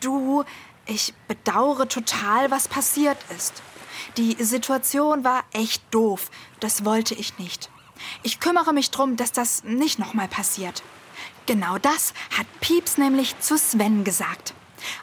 du, 0.00 0.44
ich 0.86 1.14
bedauere 1.28 1.88
total, 1.88 2.50
was 2.50 2.68
passiert 2.68 3.18
ist. 3.36 3.62
Die 4.16 4.36
Situation 4.42 5.24
war 5.24 5.44
echt 5.52 5.82
doof, 5.90 6.30
das 6.60 6.84
wollte 6.84 7.14
ich 7.14 7.38
nicht. 7.38 7.70
Ich 8.22 8.40
kümmere 8.40 8.72
mich 8.72 8.90
drum, 8.90 9.16
dass 9.16 9.32
das 9.32 9.64
nicht 9.64 9.98
nochmal 9.98 10.28
passiert. 10.28 10.82
Genau 11.46 11.78
das 11.78 12.14
hat 12.36 12.46
Pieps 12.60 12.98
nämlich 12.98 13.38
zu 13.40 13.56
Sven 13.56 14.04
gesagt. 14.04 14.54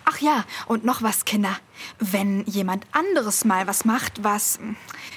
Ach 0.05 0.19
ja, 0.19 0.45
und 0.67 0.85
noch 0.85 1.01
was, 1.01 1.25
Kinder. 1.25 1.57
Wenn 1.99 2.43
jemand 2.45 2.85
anderes 2.91 3.45
mal 3.45 3.67
was 3.67 3.85
macht, 3.85 4.23
was 4.23 4.59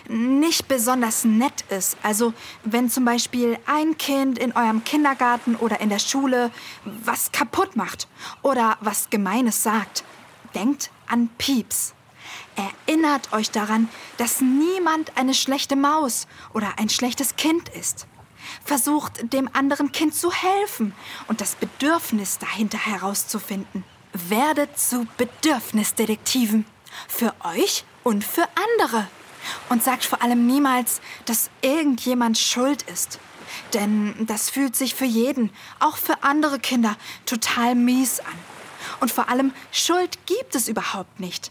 nicht 0.09 0.69
besonders 0.69 1.25
nett 1.25 1.63
ist, 1.71 1.97
also 2.03 2.33
wenn 2.65 2.91
zum 2.91 3.05
Beispiel 3.05 3.59
ein 3.67 3.99
Kind 3.99 4.39
in 4.39 4.53
eurem 4.53 4.85
Kindergarten 4.85 5.57
oder 5.57 5.81
in 5.81 5.89
der 5.89 5.99
Schule 5.99 6.51
was 6.85 7.33
kaputt 7.33 7.77
macht 7.77 8.09
oder 8.43 8.77
was 8.81 9.11
Gemeines 9.11 9.63
sagt, 9.63 10.05
denkt 10.55 10.91
an 11.07 11.29
Pieps. 11.39 11.95
Erinnert 12.57 13.33
euch 13.33 13.51
daran, 13.51 13.89
dass 14.17 14.41
niemand 14.41 15.17
eine 15.17 15.35
schlechte 15.35 15.77
Maus 15.77 16.27
oder 16.53 16.79
ein 16.79 16.89
schlechtes 16.89 17.37
Kind 17.37 17.69
ist. 17.69 18.07
Versucht 18.65 19.33
dem 19.33 19.49
anderen 19.53 19.93
Kind 19.93 20.15
zu 20.15 20.31
helfen 20.31 20.95
und 21.27 21.41
das 21.41 21.57
Bedürfnis 21.57 22.39
dahinter 22.39 22.79
herauszufinden. 22.79 23.85
Werdet 24.15 24.79
zu 24.79 25.09
Bedürfnisdetektiven. 25.17 26.65
Für 27.09 27.35
euch 27.43 27.85
und 28.05 28.25
für 28.25 28.47
andere. 28.79 29.09
Und 29.69 29.83
sagt 29.83 30.05
vor 30.05 30.23
allem 30.23 30.47
niemals, 30.47 31.01
dass 31.25 31.51
irgendjemand 31.63 32.39
schuld 32.39 32.83
ist. 32.83 33.19
Denn 33.73 34.15
das 34.27 34.51
fühlt 34.51 34.77
sich 34.77 34.95
für 34.95 35.05
jeden, 35.05 35.51
auch 35.81 35.97
für 35.97 36.23
andere 36.23 36.61
Kinder, 36.61 36.97
total 37.27 37.75
mies 37.75 38.21
an. 38.21 38.39
Und 39.01 39.11
vor 39.11 39.29
allem, 39.29 39.53
Schuld 39.73 40.25
gibt 40.27 40.55
es 40.55 40.69
überhaupt 40.69 41.19
nicht. 41.19 41.51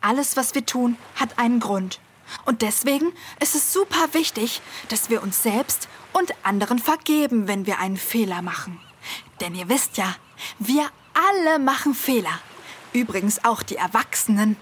Alles, 0.00 0.36
was 0.36 0.54
wir 0.54 0.64
tun, 0.64 0.96
hat 1.14 1.38
einen 1.38 1.60
Grund. 1.60 2.00
Und 2.44 2.62
deswegen 2.62 3.12
ist 3.40 3.54
es 3.54 3.72
super 3.72 4.08
wichtig, 4.12 4.60
dass 4.88 5.10
wir 5.10 5.22
uns 5.22 5.42
selbst 5.42 5.88
und 6.12 6.32
anderen 6.42 6.78
vergeben, 6.78 7.48
wenn 7.48 7.66
wir 7.66 7.78
einen 7.78 7.96
Fehler 7.96 8.42
machen. 8.42 8.80
Denn 9.40 9.54
ihr 9.54 9.68
wisst 9.68 9.96
ja, 9.96 10.16
wir 10.58 10.90
alle 11.18 11.58
machen 11.58 11.94
Fehler. 11.94 12.40
Übrigens 12.92 13.44
auch 13.44 13.62
die 13.62 13.76
Erwachsenen. 13.76 14.56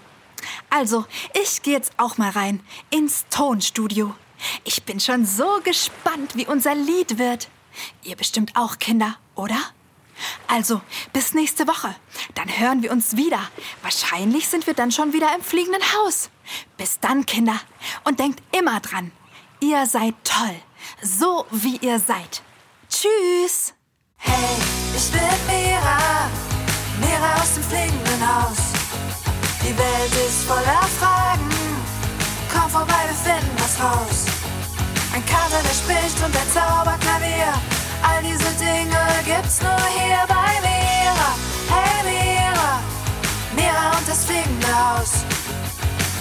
Also, 0.69 1.05
ich 1.43 1.61
gehe 1.61 1.73
jetzt 1.73 1.93
auch 1.97 2.17
mal 2.17 2.29
rein 2.29 2.61
ins 2.89 3.25
Tonstudio. 3.29 4.13
Ich 4.63 4.83
bin 4.83 4.99
schon 4.99 5.25
so 5.25 5.59
gespannt, 5.63 6.35
wie 6.35 6.45
unser 6.45 6.75
Lied 6.75 7.17
wird. 7.17 7.49
Ihr 8.03 8.15
bestimmt 8.15 8.55
auch 8.55 8.79
Kinder, 8.79 9.17
oder? 9.35 9.59
Also, 10.47 10.81
bis 11.13 11.33
nächste 11.33 11.67
Woche. 11.67 11.95
Dann 12.35 12.47
hören 12.59 12.81
wir 12.81 12.91
uns 12.91 13.15
wieder. 13.17 13.39
Wahrscheinlich 13.81 14.47
sind 14.47 14.65
wir 14.67 14.73
dann 14.73 14.91
schon 14.91 15.13
wieder 15.13 15.33
im 15.35 15.41
fliegenden 15.41 15.83
Haus. 15.93 16.29
Bis 16.77 16.99
dann, 16.99 17.25
Kinder. 17.25 17.59
Und 18.03 18.19
denkt 18.19 18.41
immer 18.55 18.79
dran, 18.79 19.11
ihr 19.59 19.85
seid 19.85 20.15
toll. 20.23 20.55
So 21.01 21.45
wie 21.51 21.77
ihr 21.77 21.99
seid. 21.99 22.41
Tschüss. 22.89 23.73
Hey, 24.17 24.57
ich 24.95 25.11
bin 25.11 25.21
Mira, 25.47 26.29
Mira 26.99 27.41
aus 27.41 27.53
dem 27.55 27.63
fliegenden 27.63 28.21
Haus. 28.21 28.57
Die 29.61 29.77
Welt 29.77 30.13
ist 30.27 30.43
voller 30.45 30.83
Fragen, 30.99 31.49
komm 32.51 32.69
vorbei, 32.69 33.01
wir 33.07 33.15
finden 33.15 33.55
was 33.57 33.79
raus. 33.79 34.25
Ein 35.13 35.25
Kater, 35.25 35.61
der 35.63 35.73
spricht 35.73 36.17
und 36.23 36.33
der 36.33 36.47
Zauberklavier, 36.53 37.53
all 38.01 38.21
diese 38.23 38.51
Dinge 38.57 39.03
gibt's 39.25 39.61
nur 39.61 39.81
hier 39.97 40.23
bei 40.27 40.51
Mira. 40.65 41.29
Hey 41.73 41.99
Mira, 42.07 42.79
Mira 43.55 43.97
und 43.97 44.07
das 44.07 44.25
fliegende 44.25 44.67
Haus. 44.67 45.25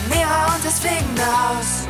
Mira 0.08 0.54
und 0.54 0.64
das 0.64 0.80
fliegende 0.80 1.24
Haus. 1.24 1.86